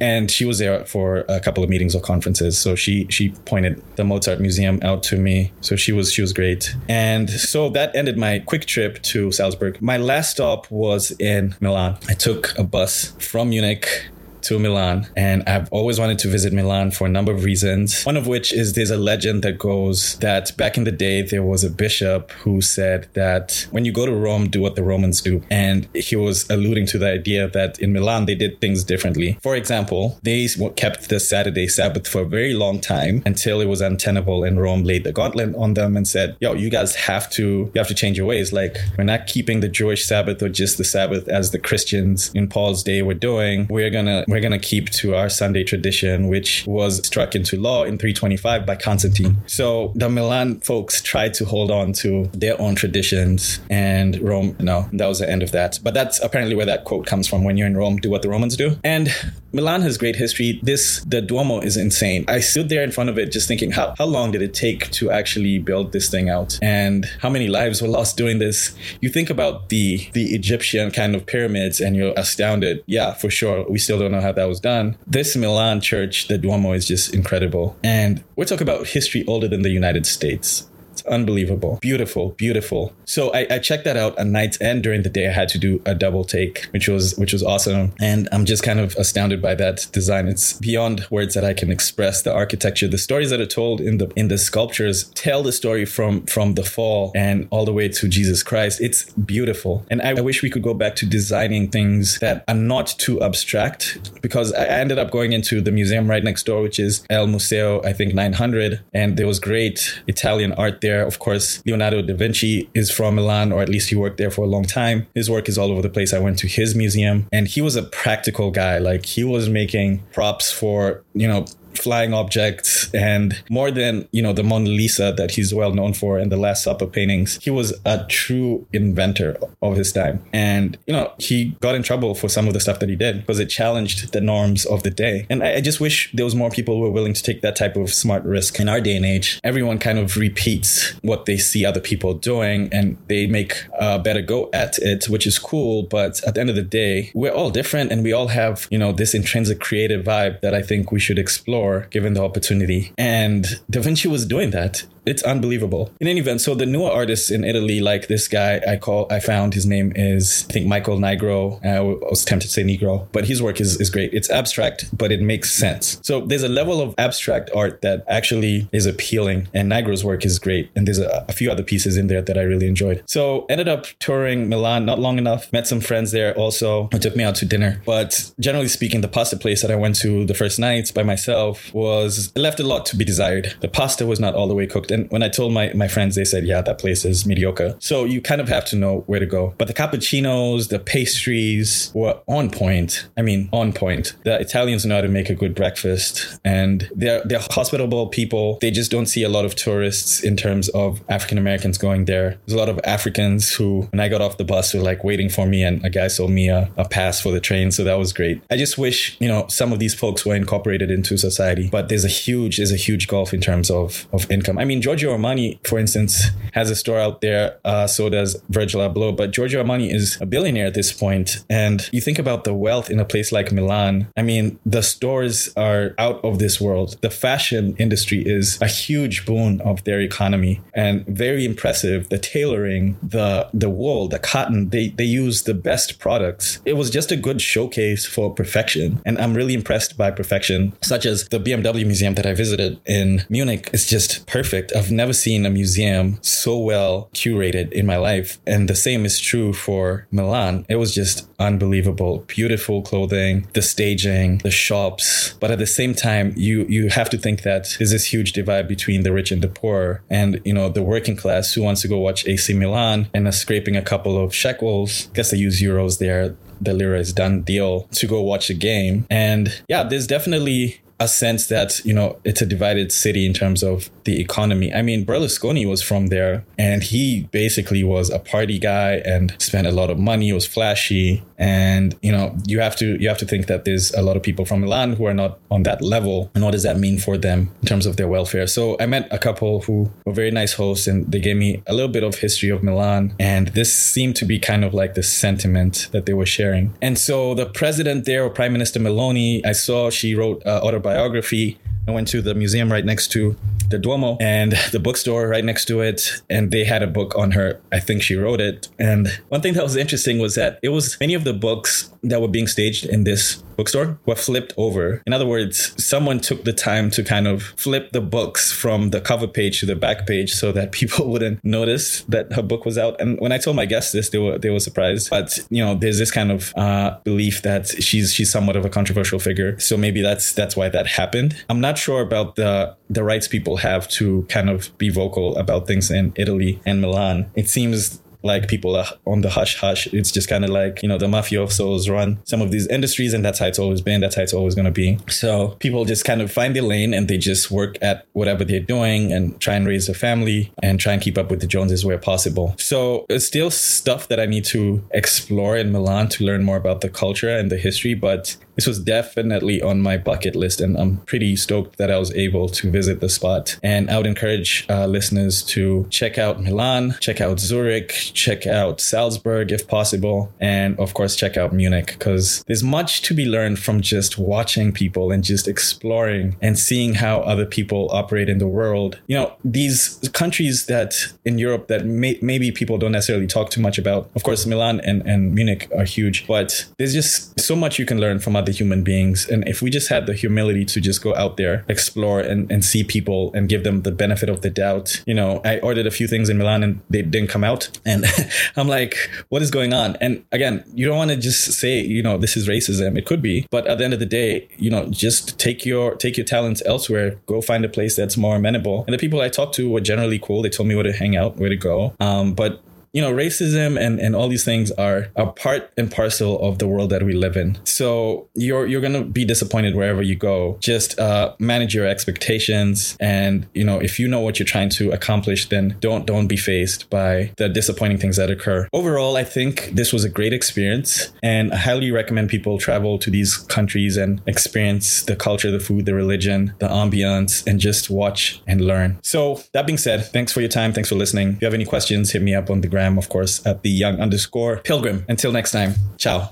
And 0.02 0.30
she 0.30 0.46
was 0.46 0.58
there 0.58 0.84
for 0.86 1.24
a 1.30 1.40
couple 1.40 1.64
of 1.64 1.70
meetings 1.70 1.96
or 1.96 2.02
conferences. 2.02 2.58
So 2.58 2.76
she 2.76 3.08
she 3.10 3.30
pointed 3.46 3.82
the 3.96 4.04
Mozart 4.04 4.42
Museum 4.42 4.80
out 4.82 5.04
to 5.04 5.18
me. 5.18 5.54
So 5.62 5.76
she 5.76 5.94
was 5.94 6.12
she 6.12 6.22
was 6.22 6.34
great. 6.34 6.76
And 6.90 7.30
so 7.30 7.70
that 7.70 7.96
ended 7.96 8.18
my 8.18 8.40
quick 8.40 8.66
trip 8.66 9.02
to 9.04 9.32
Salzburg. 9.32 9.82
My 9.82 9.98
last 9.98 10.32
stop 10.32 10.70
was 10.70 11.12
in 11.20 11.56
Milan. 11.62 11.98
I 12.10 12.16
took 12.16 12.58
a 12.58 12.64
bus 12.64 13.14
from 13.20 13.50
Munich 13.50 14.11
to 14.44 14.60
Milan. 14.60 15.08
And 15.16 15.44
I've 15.48 15.72
always 15.72 16.00
wanted 16.00 16.20
to 16.20 16.28
visit 16.28 16.54
Milan 16.54 16.92
for 16.92 17.08
a 17.08 17.10
number 17.10 17.32
of 17.32 17.44
reasons. 17.44 18.04
One 18.04 18.18
of 18.18 18.28
which 18.28 18.54
is 18.54 18.74
there's 18.74 18.92
a 18.92 18.98
legend 18.98 19.44
that 19.44 19.58
goes 19.58 20.18
that 20.20 20.56
back 20.58 20.78
in 20.78 20.84
the 20.84 20.92
day, 20.92 21.22
there 21.22 21.44
was 21.44 21.64
a 21.64 21.70
bishop 21.70 22.32
who 22.32 22.62
said 22.62 23.08
that 23.14 23.68
when 23.72 23.86
you 23.86 23.92
go 23.92 24.06
to 24.06 24.14
Rome, 24.14 24.50
do 24.50 24.62
what 24.62 24.76
the 24.76 24.84
Romans 24.84 25.22
do. 25.22 25.44
And 25.50 25.88
he 25.96 26.16
was 26.16 26.50
alluding 26.50 26.86
to 26.88 26.98
the 26.98 27.10
idea 27.10 27.48
that 27.50 27.80
in 27.80 27.94
Milan, 27.94 28.26
they 28.26 28.36
did 28.36 28.60
things 28.62 28.84
differently. 28.84 29.38
For 29.42 29.56
example, 29.56 30.20
they 30.24 30.48
kept 30.76 31.10
the 31.10 31.20
Saturday 31.20 31.68
Sabbath 31.68 32.08
for 32.08 32.22
a 32.22 32.26
very 32.26 32.54
long 32.54 32.80
time 32.80 33.22
until 33.26 33.62
it 33.62 33.68
was 33.68 33.82
untenable 33.82 34.44
and 34.44 34.62
Rome 34.62 34.84
laid 34.84 35.04
the 35.04 35.12
gauntlet 35.12 35.56
on 35.56 35.74
them 35.74 35.98
and 35.98 36.08
said, 36.08 36.38
yo, 36.40 36.54
you 36.54 36.70
guys 36.70 36.96
have 36.96 37.30
to, 37.32 37.72
you 37.74 37.78
have 37.78 37.88
to 37.88 37.94
change 37.94 38.18
your 38.18 38.28
ways. 38.28 38.54
Like 38.54 38.78
we're 38.98 39.04
not 39.04 39.28
keeping 39.28 39.60
the 39.60 39.70
Jewish 39.70 40.06
Sabbath 40.06 40.42
or 40.42 40.50
just 40.50 40.78
the 40.78 40.84
Sabbath 40.84 41.28
as 41.28 41.52
the 41.52 41.60
Christians 41.60 42.32
in 42.34 42.48
Paul's 42.48 42.84
day 42.84 43.02
were 43.02 43.14
doing. 43.14 43.68
We're 43.70 43.90
going 43.90 44.06
to 44.06 44.26
we're 44.32 44.40
going 44.40 44.52
to 44.52 44.60
keep 44.60 44.90
to 44.90 45.14
our 45.14 45.30
Sunday 45.30 45.64
tradition, 45.64 46.28
which 46.28 46.66
was 46.66 47.06
struck 47.06 47.36
into 47.36 47.60
law 47.60 47.84
in 47.84 47.98
325 47.98 48.66
by 48.66 48.76
Constantine. 48.76 49.38
So 49.46 49.92
the 49.96 50.10
Milan 50.10 50.62
folks 50.62 51.02
tried 51.02 51.34
to 51.36 51.46
hold 51.46 51.70
on 51.70 51.92
to 51.94 52.30
their 52.34 52.60
own 52.60 52.76
traditions, 52.76 53.60
and 53.70 54.20
Rome, 54.22 54.56
no, 54.60 54.88
that 54.94 55.08
was 55.08 55.20
the 55.20 55.30
end 55.30 55.44
of 55.44 55.52
that. 55.52 55.80
But 55.84 55.94
that's 55.94 56.22
apparently 56.22 56.56
where 56.56 56.66
that 56.66 56.86
quote 56.86 57.06
comes 57.06 57.28
from 57.28 57.44
when 57.44 57.58
you're 57.58 57.68
in 57.68 57.76
Rome, 57.76 57.98
do 57.98 58.10
what 58.10 58.22
the 58.22 58.30
Romans 58.30 58.56
do. 58.56 58.78
And 58.84 59.10
Milan 59.54 59.82
has 59.82 59.98
great 59.98 60.16
history. 60.16 60.60
This, 60.64 61.04
the 61.06 61.22
Duomo 61.22 61.60
is 61.60 61.76
insane. 61.76 62.24
I 62.28 62.40
stood 62.40 62.70
there 62.70 62.84
in 62.84 62.92
front 62.92 63.10
of 63.10 63.18
it 63.18 63.32
just 63.32 63.48
thinking, 63.48 63.72
how, 63.72 63.96
how 63.98 64.06
long 64.06 64.32
did 64.32 64.42
it 64.42 64.54
take 64.54 64.90
to 64.92 65.12
actually 65.12 65.60
build 65.60 65.92
this 65.92 66.10
thing 66.10 66.30
out? 66.30 66.58
And 66.62 67.06
how 67.20 67.30
many 67.30 67.50
lives 67.50 67.82
were 67.82 67.90
lost 67.90 68.16
doing 68.16 68.40
this? 68.40 68.74
You 69.02 69.10
think 69.10 69.30
about 69.30 69.68
the, 69.68 70.10
the 70.14 70.34
Egyptian 70.34 70.92
kind 70.92 71.16
of 71.16 71.26
pyramids 71.26 71.82
and 71.82 71.98
you're 71.98 72.14
astounded. 72.16 72.84
Yeah, 72.86 73.14
for 73.14 73.30
sure. 73.30 73.66
We 73.70 73.78
still 73.78 74.00
don't 74.00 74.12
know 74.12 74.21
how 74.22 74.32
that 74.32 74.46
was 74.46 74.60
done. 74.60 74.98
This 75.06 75.36
Milan 75.36 75.82
church, 75.82 76.28
the 76.28 76.38
Duomo, 76.38 76.74
is 76.74 76.88
just 76.88 77.14
incredible. 77.14 77.78
And 77.84 78.24
we're 78.36 78.46
talking 78.46 78.68
about 78.68 78.88
history 78.88 79.26
older 79.28 79.48
than 79.48 79.62
the 79.62 79.70
United 79.70 80.06
States. 80.06 80.68
Unbelievable. 81.06 81.80
Beautiful, 81.82 82.32
beautiful. 82.32 82.94
So 83.06 83.32
I, 83.34 83.48
I 83.50 83.60
checked 83.60 83.84
that 83.86 83.98
out 83.98 84.18
at 84.18 84.28
night 84.28 84.58
and 84.62 84.82
during 84.84 85.04
the 85.04 85.10
day. 85.10 85.28
I 85.28 85.32
had 85.32 85.50
to 85.50 85.58
do 85.58 85.82
a 85.86 85.96
double 85.96 86.24
take, 86.24 86.66
which 86.72 86.88
was 86.88 87.16
which 87.18 87.34
was 87.34 87.44
awesome. 87.44 87.94
And 88.00 88.30
I'm 88.32 88.46
just 88.46 88.64
kind 88.64 88.80
of 88.80 88.96
astounded 88.96 89.42
by 89.42 89.56
that 89.56 89.88
design. 89.92 90.28
It's 90.28 90.54
beyond 90.54 91.06
words 91.10 91.34
that 91.34 91.44
I 91.44 91.54
can 91.54 91.72
express. 91.72 92.22
The 92.22 92.34
architecture, 92.34 92.88
the 92.88 92.98
stories 92.98 93.30
that 93.30 93.40
are 93.40 93.46
told 93.46 93.82
in 93.82 93.98
the 93.98 94.12
in 94.16 94.28
the 94.28 94.38
sculptures 94.38 95.06
tell 95.16 95.44
the 95.44 95.52
story 95.52 95.86
from 95.86 96.26
from 96.26 96.56
the 96.56 96.64
fall 96.64 97.12
and 97.16 97.48
all 97.52 97.66
the 97.66 97.74
way 97.74 97.88
to 97.90 98.08
Jesus 98.08 98.44
Christ. 98.44 98.82
It's 98.82 99.12
beautiful. 99.14 99.86
And 99.90 100.02
I, 100.02 100.12
I 100.12 100.22
wish 100.22 100.42
we 100.42 100.50
could 100.50 100.64
go 100.64 100.74
back 100.74 100.96
to 100.98 101.06
designing 101.06 101.70
things 101.70 102.20
that 102.20 102.44
are 102.48 102.56
not 102.56 102.88
too 102.98 103.22
abstract 103.22 103.82
because 104.22 104.54
I 104.54 104.66
ended 104.66 104.98
up 105.00 105.12
going 105.12 105.32
into 105.34 105.62
the 105.62 105.72
museum 105.72 106.10
right 106.10 106.24
next 106.24 106.46
door, 106.46 106.62
which 106.62 106.80
is 106.80 107.04
El 107.10 107.28
Museo, 107.28 107.82
I 107.84 107.94
think 107.94 108.14
900. 108.14 108.82
And 108.94 109.18
there 109.18 109.28
was 109.28 109.40
great 109.40 110.02
Italian 110.08 110.52
art 110.54 110.82
there. 110.82 110.91
Of 111.00 111.20
course, 111.20 111.62
Leonardo 111.66 112.02
da 112.02 112.14
Vinci 112.14 112.70
is 112.74 112.92
from 112.92 113.16
Milan, 113.16 113.52
or 113.52 113.62
at 113.62 113.70
least 113.70 113.90
he 113.90 113.96
worked 113.96 114.18
there 114.18 114.32
for 114.32 114.44
a 114.44 114.48
long 114.48 114.66
time. 114.66 115.08
His 115.16 115.30
work 115.30 115.48
is 115.50 115.58
all 115.58 115.72
over 115.72 115.82
the 115.82 115.90
place. 115.90 116.14
I 116.14 116.20
went 116.20 116.38
to 116.40 116.48
his 116.48 116.76
museum 116.76 117.28
and 117.32 117.48
he 117.48 117.62
was 117.62 117.76
a 117.76 117.84
practical 117.84 118.52
guy. 118.52 118.78
Like 118.78 119.06
he 119.06 119.24
was 119.24 119.50
making 119.50 120.04
props 120.12 120.52
for, 120.52 121.04
you 121.14 121.28
know, 121.28 121.46
flying 121.76 122.14
objects 122.14 122.94
and 122.94 123.44
more 123.50 123.72
than 123.72 124.08
you 124.12 124.22
know 124.22 124.34
the 124.34 124.44
mona 124.44 124.70
lisa 124.70 125.14
that 125.18 125.32
he's 125.32 125.54
well 125.54 125.74
known 125.74 125.94
for 125.94 126.18
and 126.18 126.32
the 126.32 126.38
last 126.38 126.64
supper 126.64 126.86
paintings 126.86 127.38
he 127.42 127.50
was 127.50 127.74
a 127.86 128.06
true 128.08 128.66
inventor 128.74 129.38
of 129.62 129.76
his 129.76 129.92
time. 129.92 130.24
And 130.34 130.78
you 130.88 130.94
know 130.94 131.14
he 131.18 131.56
got 131.62 131.76
in 131.76 131.84
trouble 131.84 132.16
for 132.16 132.30
some 132.30 132.48
of 132.48 132.54
the 132.54 132.60
stuff 132.60 132.80
that 132.80 132.90
he 132.90 132.96
did 132.96 133.22
because 133.22 133.40
it 133.40 133.48
challenged 133.48 134.14
the 134.14 134.22
norms 134.22 134.66
of 134.66 134.84
the 134.84 134.92
day. 134.92 135.26
And 135.30 135.44
I, 135.44 135.56
I 135.56 135.62
just 135.62 135.80
wish 135.80 136.12
there 136.14 136.26
was 136.26 136.36
more 136.36 136.50
people 136.50 136.76
who 136.76 136.82
were 136.82 136.92
willing 136.92 137.14
to 137.14 137.24
take 137.24 137.42
that 137.42 137.56
type 137.56 137.76
of 137.76 137.94
smart 137.94 138.24
risk. 138.24 138.60
In 138.60 138.70
our 138.70 138.82
day 138.82 138.96
and 138.96 139.06
age 139.06 139.40
everyone 139.44 139.80
kind 139.80 139.98
of 139.98 140.18
repeats 140.18 140.94
what 141.02 141.26
they 141.26 141.38
see 141.38 141.66
other 141.66 141.80
people 141.80 142.14
doing 142.14 142.70
and 142.72 142.98
they 143.08 143.28
make 143.28 143.66
a 143.80 144.00
better 144.00 144.22
go 144.22 144.50
at 144.54 144.78
it 144.80 145.06
which 145.10 145.26
is 145.26 145.40
cool. 145.40 145.84
But 145.84 146.22
at 146.24 146.36
the 146.36 146.42
end 146.42 146.50
of 146.50 146.56
the 146.56 146.62
day 146.64 147.12
we're 147.14 147.32
all 147.32 147.50
different 147.50 147.92
and 147.92 148.04
we 148.04 148.14
all 148.14 148.28
have 148.28 148.68
you 148.70 148.78
know 148.78 148.92
this 148.92 149.14
intrinsic 149.14 149.60
creative 149.60 150.04
vibe 150.06 150.42
that 150.42 150.54
i 150.54 150.62
think 150.62 150.92
we 150.92 151.00
should 151.00 151.20
explore 151.20 151.61
given 151.92 152.14
the 152.14 152.24
opportunity. 152.24 152.92
And 152.98 153.60
Da 153.70 153.82
Vinci 153.82 154.08
was 154.08 154.26
doing 154.26 154.52
that 154.52 154.84
it's 155.06 155.24
unbelievable. 155.24 155.92
In 156.00 156.08
any 156.08 156.20
event, 156.20 156.42
so 156.42 156.56
the 156.56 156.66
newer 156.66 156.90
artists 156.90 157.32
in 157.32 157.44
Italy, 157.44 157.80
like 157.80 158.08
this 158.08 158.28
guy 158.28 158.62
I 158.68 158.78
call, 158.78 159.08
I 159.10 159.20
found 159.20 159.54
his 159.54 159.66
name 159.66 159.94
is, 159.96 160.46
I 160.50 160.54
think 160.54 160.68
Michael 160.68 160.98
Nigro. 160.98 161.64
Uh, 161.66 162.06
I 162.06 162.10
was 162.10 162.26
tempted 162.26 162.48
to 162.48 162.54
say 162.54 162.64
Negro, 162.64 163.08
but 163.12 163.26
his 163.26 163.42
work 163.42 163.60
is, 163.60 163.80
is 163.80 163.90
great. 163.90 164.14
It's 164.14 164.30
abstract, 164.30 164.96
but 164.96 165.12
it 165.12 165.22
makes 165.22 165.52
sense. 165.52 166.00
So 166.04 166.22
there's 166.22 166.44
a 166.44 166.50
level 166.50 166.82
of 166.82 166.94
abstract 166.98 167.50
art 167.56 167.82
that 167.82 168.04
actually 168.08 168.70
is 168.72 168.86
appealing, 168.86 169.48
and 169.54 169.72
Nigro's 169.72 170.04
work 170.04 170.26
is 170.26 170.40
great. 170.40 170.70
And 170.76 170.88
there's 170.88 171.00
a, 171.00 171.26
a 171.28 171.34
few 171.34 171.52
other 171.52 171.64
pieces 171.64 171.98
in 171.98 172.08
there 172.08 172.22
that 172.22 172.38
I 172.38 172.42
really 172.42 172.68
enjoyed. 172.68 173.04
So 173.08 173.46
ended 173.50 173.68
up 173.68 173.86
touring 174.00 174.50
Milan 174.50 174.86
not 174.86 175.00
long 175.00 175.18
enough, 175.18 175.52
met 175.52 175.68
some 175.68 175.82
friends 175.82 176.12
there 176.12 176.38
also, 176.38 176.90
who 176.92 177.00
took 177.00 177.16
me 177.16 177.24
out 177.24 177.36
to 177.36 177.46
dinner. 177.46 177.82
But 177.86 178.32
generally 178.40 178.68
speaking, 178.68 179.02
the 179.02 179.08
pasta 179.08 179.38
place 179.38 179.62
that 179.62 179.72
I 179.72 179.76
went 179.76 179.96
to 179.98 180.26
the 180.26 180.34
first 180.34 180.60
night 180.60 180.92
by 180.94 181.04
myself 181.04 181.74
was, 181.74 182.32
left 182.36 182.60
a 182.60 182.64
lot 182.64 182.86
to 182.88 182.96
be 182.96 183.06
desired. 183.06 183.56
The 183.62 183.68
pasta 183.68 184.06
was 184.06 184.20
not 184.20 184.36
all 184.36 184.48
the 184.48 184.56
way 184.56 184.68
cooked 184.68 184.91
and 184.92 185.10
when 185.12 185.24
I 185.24 185.30
told 185.30 185.54
my, 185.54 185.72
my 185.74 185.88
friends, 185.88 186.16
they 186.16 186.26
said, 186.26 186.46
yeah, 186.46 186.62
that 186.62 186.78
place 186.78 187.06
is 187.06 187.26
mediocre. 187.26 187.76
So 187.80 188.04
you 188.04 188.22
kind 188.22 188.42
of 188.42 188.50
have 188.50 188.66
to 188.66 188.76
know 188.76 189.04
where 189.08 189.20
to 189.20 189.26
go. 189.26 189.54
But 189.58 189.68
the 189.68 189.74
cappuccinos, 189.74 190.70
the 190.70 190.80
pastries 190.80 191.92
were 191.94 192.20
on 192.28 192.50
point. 192.50 193.08
I 193.18 193.22
mean, 193.22 193.50
on 193.52 193.74
point. 193.74 194.16
The 194.24 194.40
Italians 194.40 194.86
know 194.86 194.96
how 194.96 195.02
to 195.02 195.08
make 195.08 195.30
a 195.30 195.36
good 195.36 195.56
breakfast 195.56 196.40
and 196.44 196.90
they're, 196.96 197.24
they're 197.26 197.40
hospitable 197.40 198.08
people. 198.08 198.58
They 198.62 198.72
just 198.72 198.92
don't 198.92 199.06
see 199.06 199.24
a 199.24 199.30
lot 199.30 199.46
of 199.46 199.56
tourists 199.56 200.24
in 200.24 200.36
terms 200.36 200.70
of 200.70 201.02
African 201.10 201.38
Americans 201.38 201.78
going 201.78 202.06
there. 202.06 202.40
There's 202.46 202.56
a 202.56 202.58
lot 202.58 202.70
of 202.70 202.80
Africans 202.84 203.54
who, 203.54 203.88
when 203.92 204.00
I 204.00 204.10
got 204.10 204.22
off 204.22 204.38
the 204.38 204.44
bus, 204.44 204.74
were 204.74 204.82
like 204.82 205.04
waiting 205.04 205.30
for 205.30 205.46
me 205.46 205.64
and 205.64 205.84
a 205.86 205.90
guy 205.90 206.08
sold 206.08 206.32
me 206.32 206.50
a, 206.50 206.70
a 206.78 206.88
pass 206.88 207.22
for 207.22 207.32
the 207.32 207.40
train. 207.40 207.72
So 207.72 207.84
that 207.84 207.98
was 207.98 208.14
great. 208.14 208.42
I 208.50 208.58
just 208.58 208.78
wish, 208.78 209.18
you 209.20 209.28
know, 209.28 209.46
some 209.48 209.72
of 209.72 209.80
these 209.80 209.94
folks 209.94 210.26
were 210.26 210.36
incorporated 210.36 210.92
into 210.92 211.18
society, 211.18 211.70
but 211.70 211.90
there's 211.90 212.06
a 212.06 212.10
huge, 212.10 212.58
there's 212.58 212.72
a 212.72 212.78
huge 212.78 213.08
gulf 213.08 213.34
in 213.34 213.42
terms 213.42 213.70
of, 213.70 214.08
of 214.12 214.30
income. 214.32 214.58
I 214.58 214.66
mean, 214.66 214.81
Giorgio 214.82 215.16
Armani, 215.16 215.66
for 215.66 215.80
instance, 215.80 216.26
has 216.54 216.70
a 216.70 216.76
store 216.76 217.00
out 217.00 217.22
there. 217.22 217.58
Uh, 217.64 217.88
so 217.88 218.10
does 218.10 218.42
Virgil 218.50 218.82
Abloh. 218.82 219.16
But 219.16 219.32
Giorgio 219.32 219.64
Armani 219.64 219.94
is 219.94 220.20
a 220.22 220.26
billionaire 220.26 220.68
at 220.68 220.74
this 220.74 220.92
point. 220.92 221.44
And 221.50 221.88
you 221.92 222.02
think 222.02 222.20
about 222.20 222.44
the 222.44 222.54
wealth 222.54 222.90
in 222.90 223.00
a 223.00 223.06
place 223.06 223.32
like 223.32 223.52
Milan. 223.52 224.08
I 224.18 224.24
mean, 224.24 224.60
the 224.66 224.82
stores 224.82 225.54
are 225.56 225.94
out 225.98 226.24
of 226.24 226.40
this 226.40 226.60
world. 226.60 226.98
The 227.02 227.10
fashion 227.10 227.76
industry 227.78 228.22
is 228.26 228.60
a 228.62 228.68
huge 228.68 229.26
boon 229.26 229.62
of 229.62 229.84
their 229.84 230.02
economy 230.02 230.62
and 230.74 231.06
very 231.08 231.46
impressive. 231.46 232.10
The 232.10 232.18
tailoring, 232.18 232.98
the 233.02 233.50
the 233.54 233.70
wool, 233.70 234.08
the 234.08 234.20
cotton, 234.20 234.70
they 234.70 234.90
they 234.90 235.04
use 235.04 235.44
the 235.44 235.54
best 235.54 236.00
products. 236.00 236.60
It 236.66 236.74
was 236.74 236.90
just 236.90 237.12
a 237.12 237.18
good 237.18 237.42
showcase 237.42 238.06
for 238.06 238.34
perfection. 238.34 239.02
And 239.06 239.18
I'm 239.20 239.34
really 239.34 239.54
impressed 239.54 239.98
by 239.98 240.12
perfection, 240.12 240.74
such 240.82 241.06
as 241.06 241.28
the 241.30 241.40
BMW 241.40 241.86
museum 241.86 242.16
that 242.16 242.26
I 242.26 242.34
visited 242.34 242.80
in 242.86 243.24
Munich. 243.30 243.70
It's 243.74 243.88
just 243.88 244.26
perfect. 244.28 244.71
I've 244.76 244.92
never 244.92 245.14
seen 245.14 245.46
a 245.46 245.50
museum 245.50 246.20
so 246.22 246.58
well 246.58 247.10
curated 247.14 247.72
in 247.72 247.86
my 247.86 247.98
life. 247.98 248.40
And 248.46 248.70
the 248.70 248.76
same 248.76 249.06
is 249.06 249.20
true 249.20 249.54
for 249.54 250.08
Milan. 250.12 250.66
It 250.70 250.76
was 250.76 250.94
just 250.94 251.28
unbelievable. 251.40 252.24
Beautiful 252.28 252.82
clothing, 252.82 253.48
the 253.54 253.62
staging, 253.62 254.40
the 254.40 254.52
shops. 254.52 255.34
But 255.40 255.52
at 255.52 255.60
the 255.60 255.68
same 255.68 255.94
time, 255.94 256.34
you, 256.36 256.66
you 256.68 256.90
have 256.90 257.10
to 257.12 257.18
think 257.18 257.44
that 257.44 257.76
there's 257.78 257.92
this 257.92 258.14
huge 258.14 258.34
divide 258.34 258.68
between 258.68 259.04
the 259.04 259.12
rich 259.12 259.32
and 259.32 259.42
the 259.42 259.48
poor 259.48 260.02
and, 260.10 260.42
you 260.46 260.54
know, 260.54 260.70
the 260.70 260.84
working 260.84 261.16
class 261.16 261.54
who 261.54 261.64
wants 261.64 261.82
to 261.82 261.88
go 261.88 261.98
watch 262.00 262.28
AC 262.28 262.54
Milan 262.54 263.10
and 263.14 263.28
are 263.28 263.32
scraping 263.32 263.76
a 263.76 263.82
couple 263.82 264.24
of 264.24 264.34
shekels. 264.34 265.08
I 265.12 265.16
guess 265.16 265.32
they 265.32 265.38
use 265.38 265.62
euros 265.62 266.00
there 266.00 266.36
the 266.62 266.74
lira 266.74 267.00
is 267.00 267.12
done 267.12 267.42
deal 267.42 267.88
to 267.92 268.08
go 268.08 268.22
watch 268.22 268.50
a 268.50 268.54
game. 268.54 269.06
And 269.10 269.62
yeah, 269.68 269.84
there's 269.84 270.08
definitely 270.08 270.82
a 271.02 271.08
sense 271.08 271.48
that 271.48 271.84
you 271.84 271.94
know 271.94 272.18
it's 272.24 272.42
a 272.42 272.46
divided 272.46 272.92
city 272.92 273.26
in 273.26 273.34
terms 273.34 273.64
of 273.64 273.90
the 274.04 274.22
economy. 274.22 274.72
I 274.72 274.84
mean, 274.84 275.04
Berlusconi 275.04 275.68
was 275.68 275.82
from 275.82 276.08
there, 276.08 276.46
and 276.58 276.84
he 276.84 277.28
basically 277.32 277.84
was 277.84 278.10
a 278.12 278.20
party 278.20 278.60
guy 278.60 279.02
and 279.04 279.36
spent 279.40 279.66
a 279.66 279.72
lot 279.72 279.90
of 279.90 279.98
money. 279.98 280.32
Was 280.32 280.46
flashy, 280.46 281.24
and 281.40 281.98
you 282.02 282.12
know 282.12 282.38
you 282.46 282.60
have 282.60 282.76
to 282.78 283.02
you 283.02 283.08
have 283.10 283.18
to 283.18 283.26
think 283.26 283.48
that 283.48 283.66
there's 283.66 283.92
a 283.96 284.04
lot 284.04 284.16
of 284.16 284.22
people 284.22 284.46
from 284.46 284.62
Milan 284.62 284.94
who 284.94 285.06
are 285.06 285.14
not 285.14 285.40
on 285.50 285.64
that 285.64 285.82
level, 285.82 286.30
and 286.36 286.44
what 286.44 286.52
does 286.52 286.64
that 286.64 286.78
mean 286.78 287.00
for 287.00 287.18
them 287.18 287.50
in 287.62 287.68
terms 287.68 287.86
of 287.88 287.98
their 287.98 288.08
welfare? 288.08 288.46
So 288.46 288.78
I 288.80 288.86
met 288.86 289.08
a 289.12 289.18
couple 289.18 289.62
who 289.62 289.90
were 290.06 290.14
very 290.14 290.32
nice 290.32 290.54
hosts, 290.54 290.86
and 290.88 291.12
they 291.12 291.20
gave 291.20 291.38
me 291.38 291.64
a 291.66 291.74
little 291.74 291.92
bit 291.92 292.04
of 292.04 292.16
history 292.16 292.50
of 292.50 292.62
Milan, 292.62 293.16
and 293.20 293.48
this 293.50 293.74
seemed 293.74 294.16
to 294.18 294.26
be 294.26 294.38
kind 294.38 294.64
of 294.64 294.74
like 294.76 294.94
the 294.94 295.04
sentiment 295.04 295.90
that 295.94 296.06
they 296.06 296.14
were 296.14 296.28
sharing. 296.28 296.74
And 296.80 296.98
so 297.00 297.34
the 297.34 297.48
president 297.48 298.06
there, 298.06 298.24
or 298.24 298.30
Prime 298.30 298.54
Minister 298.54 298.80
Meloni, 298.80 299.44
I 299.44 299.54
saw 299.54 299.90
she 299.90 300.14
wrote 300.14 300.46
uh, 300.46 300.62
autobiography 300.64 300.91
biography. 300.94 301.58
I 301.88 301.92
went 301.92 302.08
to 302.10 302.22
the 302.22 302.36
museum 302.36 302.72
right 302.72 302.86
next 302.86 303.08
to 303.14 303.36
the 303.70 303.80
Duomo 303.80 304.18
and 304.20 304.54
the 304.72 304.80
bookstore 304.80 305.28
right 305.28 305.44
next 305.44 305.66
to 305.66 305.82
it. 305.82 306.22
And 306.30 306.52
they 306.52 306.64
had 306.64 306.84
a 306.84 306.88
book 306.88 307.18
on 307.18 307.32
her. 307.32 307.60
I 307.72 307.80
think 307.80 308.04
she 308.04 308.16
wrote 308.16 308.40
it. 308.42 308.68
And 308.78 309.08
one 309.30 309.42
thing 309.42 309.54
that 309.54 309.64
was 309.64 309.76
interesting 309.76 310.20
was 310.20 310.36
that 310.36 310.60
it 310.62 310.70
was 310.70 311.00
many 311.00 311.14
of 311.14 311.24
the 311.24 311.34
books 311.34 311.92
that 312.04 312.22
were 312.22 312.28
being 312.28 312.48
staged 312.48 312.86
in 312.86 313.04
this 313.04 313.44
bookstore 313.56 314.00
were 314.06 314.16
flipped 314.16 314.54
over. 314.58 315.04
In 315.06 315.14
other 315.14 315.26
words, 315.26 315.74
someone 315.84 316.20
took 316.20 316.44
the 316.46 316.54
time 316.54 316.90
to 316.92 317.04
kind 317.04 317.28
of 317.28 317.44
flip 317.44 317.92
the 317.92 318.02
books 318.02 318.52
from 318.52 318.90
the 318.90 319.00
cover 319.00 319.28
page 319.28 319.60
to 319.60 319.66
the 319.66 319.76
back 319.76 320.08
page 320.08 320.34
so 320.34 320.52
that 320.52 320.72
people 320.82 321.10
wouldn't 321.10 321.44
notice 321.44 322.02
that 322.04 322.34
her 322.34 322.42
book 322.42 322.66
was 322.66 322.78
out. 322.78 323.00
And 323.00 323.20
when 323.20 323.32
I 323.32 323.38
told 323.38 323.56
my 323.56 323.66
guests 323.66 323.92
this, 323.92 324.10
they 324.10 324.18
were 324.18 324.38
they 324.38 324.50
were 324.50 324.60
surprised. 324.60 325.10
But 325.10 325.40
you 325.50 325.64
know, 325.64 325.76
there's 325.76 326.00
this 326.00 326.12
kind 326.12 326.32
of 326.32 326.54
uh, 326.56 326.98
belief 327.04 327.44
that 327.44 327.68
she's 327.68 328.14
she's 328.14 328.32
somewhat 328.32 328.56
of 328.56 328.66
a 328.66 328.70
controversial 328.70 329.20
figure. 329.20 329.60
So 329.60 329.78
maybe 329.78 330.02
that's 330.02 330.34
that's 330.34 330.56
why 330.56 330.70
that 330.70 330.88
happened. 330.88 331.36
I'm 331.50 331.62
not 331.62 331.71
sure 331.78 332.02
about 332.02 332.36
the 332.36 332.76
the 332.90 333.04
rights 333.04 333.28
people 333.28 333.58
have 333.58 333.88
to 333.90 334.26
kind 334.30 334.50
of 334.50 334.76
be 334.78 334.90
vocal 334.90 335.36
about 335.38 335.68
things 335.68 335.92
in 335.92 336.14
Italy 336.16 336.62
and 336.66 336.82
Milan. 336.82 337.32
It 337.36 337.50
seems 337.50 338.02
like 338.24 338.48
people 338.48 338.76
are 338.76 338.86
on 339.06 339.22
the 339.22 339.30
hush 339.30 339.58
hush. 339.58 339.88
It's 339.88 340.12
just 340.12 340.30
kind 340.30 340.44
of 340.44 340.50
like, 340.50 340.82
you 340.84 340.90
know, 340.90 340.98
the 340.98 341.08
mafia 341.08 341.40
mafiosos 341.40 341.90
run 341.90 342.20
some 342.26 342.42
of 342.42 342.52
these 342.52 342.68
industries 342.68 343.14
and 343.14 343.24
that's 343.24 343.40
how 343.40 343.48
it's 343.48 343.60
always 343.60 343.82
been. 343.82 344.02
That's 344.02 344.16
how 344.16 344.22
it's 344.22 344.34
always 344.34 344.56
going 344.56 344.66
to 344.66 344.72
be. 344.72 345.00
So 345.10 345.50
people 345.60 345.86
just 345.86 346.06
kind 346.06 346.22
of 346.22 346.32
find 346.32 346.56
their 346.56 346.64
lane 346.64 346.94
and 346.94 347.08
they 347.08 347.18
just 347.18 347.50
work 347.52 347.78
at 347.82 348.06
whatever 348.14 348.44
they're 348.44 348.60
doing 348.60 349.12
and 349.12 349.40
try 349.40 349.56
and 349.56 349.68
raise 349.68 349.90
a 349.90 349.94
family 349.94 350.52
and 350.62 350.80
try 350.80 350.94
and 350.94 351.02
keep 351.02 351.18
up 351.18 351.32
with 351.32 351.42
the 351.42 351.48
Joneses 351.48 351.86
where 351.86 351.98
possible. 351.98 352.56
So 352.58 353.06
it's 353.10 353.26
still 353.26 353.50
stuff 353.50 354.08
that 354.10 354.20
I 354.20 354.26
need 354.26 354.46
to 354.46 354.84
explore 354.92 355.58
in 355.58 355.72
Milan 355.72 356.10
to 356.10 356.24
learn 356.24 356.44
more 356.44 356.58
about 356.58 356.82
the 356.82 356.90
culture 356.90 357.30
and 357.30 357.52
the 357.52 357.58
history, 357.58 357.94
but 357.94 358.38
this 358.56 358.68
was 358.68 358.80
definitely 358.80 359.62
on 359.62 359.82
my 359.82 359.98
bucket 359.98 360.36
list, 360.36 360.62
and 360.62 360.78
I'm 360.78 360.98
pretty 360.98 361.36
stoked 361.36 361.78
that 361.78 361.92
I 361.92 361.98
was 361.98 362.14
able 362.14 362.50
to 362.50 362.72
visit 362.72 363.00
the 363.00 363.10
spot. 363.10 363.58
And 363.64 363.90
I 363.90 363.98
would 363.98 364.08
encourage 364.08 364.66
uh, 364.70 364.86
listeners 364.86 365.44
to 365.44 365.88
check 365.90 366.18
out 366.18 366.42
Milan, 366.42 366.96
check 367.00 367.22
out 367.22 367.40
Zurich, 367.40 367.90
check 368.14 368.46
out 368.46 368.82
Salzburg 368.82 369.52
if 369.52 369.68
possible, 369.68 370.32
and 370.40 370.78
of 370.80 370.94
course, 370.94 371.16
check 371.16 371.38
out 371.38 371.54
Munich 371.54 371.96
because 371.98 372.44
there's 372.48 372.64
much 372.64 373.02
to 373.04 373.14
be 373.14 373.26
learned 373.26 373.60
from 373.60 373.82
just 373.82 374.18
watching 374.18 374.72
people 374.72 375.12
and 375.12 375.24
just 375.24 375.48
exploring 375.48 376.36
and 376.42 376.58
seeing 376.58 376.96
how 376.96 377.22
other 377.22 377.46
people 377.46 377.90
operate 377.92 378.30
in 378.30 378.38
the 378.38 378.48
world. 378.48 379.00
You 379.08 379.18
know, 379.18 379.34
these 379.44 380.00
countries 380.14 380.66
that 380.66 381.12
in 381.26 381.38
Europe 381.38 381.68
that 381.68 381.86
may, 381.86 382.18
maybe 382.22 382.52
people 382.52 382.78
don't 382.78 382.92
necessarily 382.92 383.28
talk 383.28 383.50
too 383.50 383.62
much 383.62 383.78
about. 383.78 384.10
Of 384.16 384.24
course, 384.24 384.46
Milan 384.46 384.80
and, 384.82 385.02
and 385.06 385.34
Munich 385.34 385.70
are 385.78 385.86
huge, 385.86 386.28
but 386.28 386.66
there's 386.78 386.94
just 386.94 387.40
so 387.40 387.56
much 387.56 387.80
you 387.80 387.86
can 387.86 388.00
learn 388.00 388.20
from 388.20 388.36
other 388.42 388.52
human 388.52 388.84
beings. 388.84 389.28
And 389.30 389.48
if 389.48 389.62
we 389.62 389.70
just 389.70 389.90
had 389.90 390.06
the 390.06 390.14
humility 390.14 390.66
to 390.66 390.82
just 390.82 391.02
go 391.02 391.16
out 391.16 391.38
there, 391.38 391.66
explore 391.68 392.20
and, 392.20 392.52
and 392.52 392.66
see 392.66 392.84
people 392.84 393.32
and 393.34 393.48
give 393.48 393.64
them 393.64 393.84
the 393.84 393.92
benefit 393.92 394.30
of 394.30 394.42
the 394.42 394.50
doubt, 394.50 395.04
you 395.06 395.14
know, 395.14 395.42
I 395.46 395.60
ordered 395.60 395.88
a 395.88 395.92
few 395.92 396.08
things 396.08 396.30
in 396.30 396.38
Milan 396.38 396.64
and 396.64 396.82
they 396.90 397.02
didn't 397.02 397.30
come 397.30 397.44
out. 397.44 397.70
And 397.86 398.06
I'm 398.56 398.68
like, 398.68 398.96
what 399.30 399.42
is 399.42 399.52
going 399.52 399.74
on? 399.74 399.96
And 400.02 400.26
again, 400.32 400.64
you 400.74 400.88
don't 400.88 400.98
want 400.98 401.12
to 401.12 401.18
just 401.18 401.54
say, 401.54 401.80
you 401.80 402.04
know, 402.04 402.18
this 402.18 402.36
is 402.36 402.48
racism. 402.48 402.98
It 402.98 403.06
could 403.06 403.22
be, 403.22 403.48
but 403.52 403.68
at 403.68 403.78
the 403.78 403.84
end 403.84 403.94
of 403.94 404.00
the 404.00 404.06
day, 404.06 404.48
you 404.58 404.70
know, 404.70 404.88
just 404.90 405.40
take 405.40 405.66
your 405.66 405.96
take 405.96 406.18
your 406.18 406.26
talents 406.26 406.62
elsewhere. 406.66 407.20
Go 407.28 407.42
find 407.42 407.64
a 407.64 407.70
place 407.70 407.96
that's 407.96 408.18
more 408.18 408.36
amenable. 408.36 408.84
And 408.86 408.94
the 408.94 408.98
people 408.98 409.22
I 409.22 409.30
talked 409.30 409.56
to 409.56 409.70
were 409.70 409.82
generally 409.82 410.20
cool. 410.20 410.42
They 410.42 410.50
told 410.50 410.68
me 410.68 410.76
where 410.76 410.84
to 410.84 410.94
hang 410.94 411.16
out, 411.16 411.38
where 411.38 411.50
to 411.50 411.56
go. 411.56 411.94
Um, 412.00 412.34
but 412.34 412.62
you 412.94 413.02
know, 413.02 413.12
racism 413.12 413.80
and, 413.80 414.00
and 414.00 414.16
all 414.16 414.28
these 414.28 414.44
things 414.44 414.72
are 414.72 415.08
a 415.16 415.28
part 415.28 415.72
and 415.78 415.90
parcel 415.92 416.40
of 416.42 416.60
the 416.60 416.68
world 416.68 416.90
that 416.90 417.04
we 417.04 417.14
live 417.14 417.38
in. 417.38 417.58
So 417.64 418.28
you're 418.36 418.66
you're 418.66 418.82
gonna 418.82 419.04
be 419.04 419.26
disappointed 419.26 419.76
wherever 419.76 420.02
you 420.02 420.16
go. 420.16 420.58
Just 420.60 421.00
uh, 421.00 421.34
manage 421.40 421.74
your 421.74 421.86
expectations, 421.86 422.98
and 423.00 423.48
you 423.54 423.64
know, 423.64 423.80
if 423.80 424.00
you 424.00 424.08
know 424.08 424.20
what 424.20 424.40
you're 424.40 424.46
trying 424.46 424.70
to 424.72 424.92
accomplish, 424.92 425.48
then 425.50 425.78
don't 425.80 426.06
don't 426.06 426.28
be 426.28 426.38
faced 426.38 426.90
by 426.90 427.32
the 427.38 427.48
disappointing 427.48 427.98
things 427.98 428.18
that 428.18 428.30
occur. 428.30 428.68
Overall, 428.74 429.16
I 429.16 429.24
think 429.24 429.72
this 429.74 429.94
was 429.94 430.04
a 430.04 430.10
great 430.10 430.34
experience, 430.34 431.14
and 431.24 431.54
I 431.54 431.58
highly 431.58 431.92
recommend 431.92 432.30
people 432.30 432.58
travel 432.58 433.00
to 433.00 433.10
these 433.10 433.38
countries 433.38 433.98
and 433.98 434.22
experience 434.28 435.04
the 435.04 435.16
culture, 435.16 435.52
the 435.52 435.60
food, 435.60 435.86
the 435.86 435.94
religion, 435.94 436.54
the 436.60 436.68
ambiance, 436.68 437.46
and 437.48 437.60
just 437.60 437.90
watch 437.90 438.42
and 438.48 438.62
learn. 438.62 439.00
So 439.02 439.42
that 439.54 439.66
being 439.66 439.78
said, 439.78 440.06
thanks 440.06 440.34
for 440.34 440.42
your 440.42 440.50
time. 440.50 440.74
Thanks 440.74 440.90
for 440.90 440.96
listening. 440.96 441.34
If 441.34 441.42
you 441.42 441.46
have 441.46 441.54
any 441.54 441.66
questions, 441.66 442.12
hit 442.12 442.22
me 442.22 442.36
up 442.36 442.50
on 442.50 442.62
the 442.62 442.68
ground 442.68 442.81
Instagram, 442.82 442.98
of 442.98 443.10
course, 443.10 443.46
at 443.46 443.62
the 443.64 443.70
young 443.70 444.00
underscore 444.00 444.58
pilgrim. 444.58 445.06
Until 445.08 445.32
next 445.32 445.52
time, 445.52 445.76
ciao. 445.98 446.30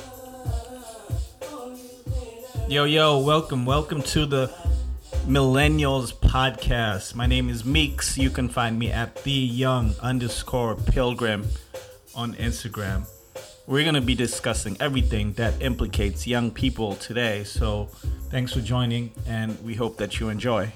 Yo, 2.67 2.83
yo, 2.83 3.19
welcome. 3.19 3.65
Welcome 3.65 4.01
to 4.03 4.25
the 4.25 4.51
Millennials 5.27 6.13
podcast. 6.13 7.15
My 7.15 7.27
name 7.27 7.49
is 7.49 7.65
Meeks. 7.65 8.17
You 8.17 8.29
can 8.29 8.47
find 8.49 8.77
me 8.77 8.91
at 8.91 9.23
the 9.23 9.31
young 9.31 9.93
underscore 10.01 10.75
pilgrim 10.75 11.47
on 12.15 12.33
Instagram. 12.35 13.07
We're 13.65 13.83
going 13.83 13.95
to 13.95 14.01
be 14.01 14.15
discussing 14.15 14.77
everything 14.79 15.33
that 15.33 15.61
implicates 15.61 16.25
young 16.25 16.49
people 16.51 16.95
today. 16.95 17.43
So 17.43 17.89
thanks 18.29 18.53
for 18.53 18.61
joining, 18.61 19.11
and 19.27 19.63
we 19.63 19.75
hope 19.75 19.97
that 19.97 20.19
you 20.19 20.29
enjoy. 20.29 20.73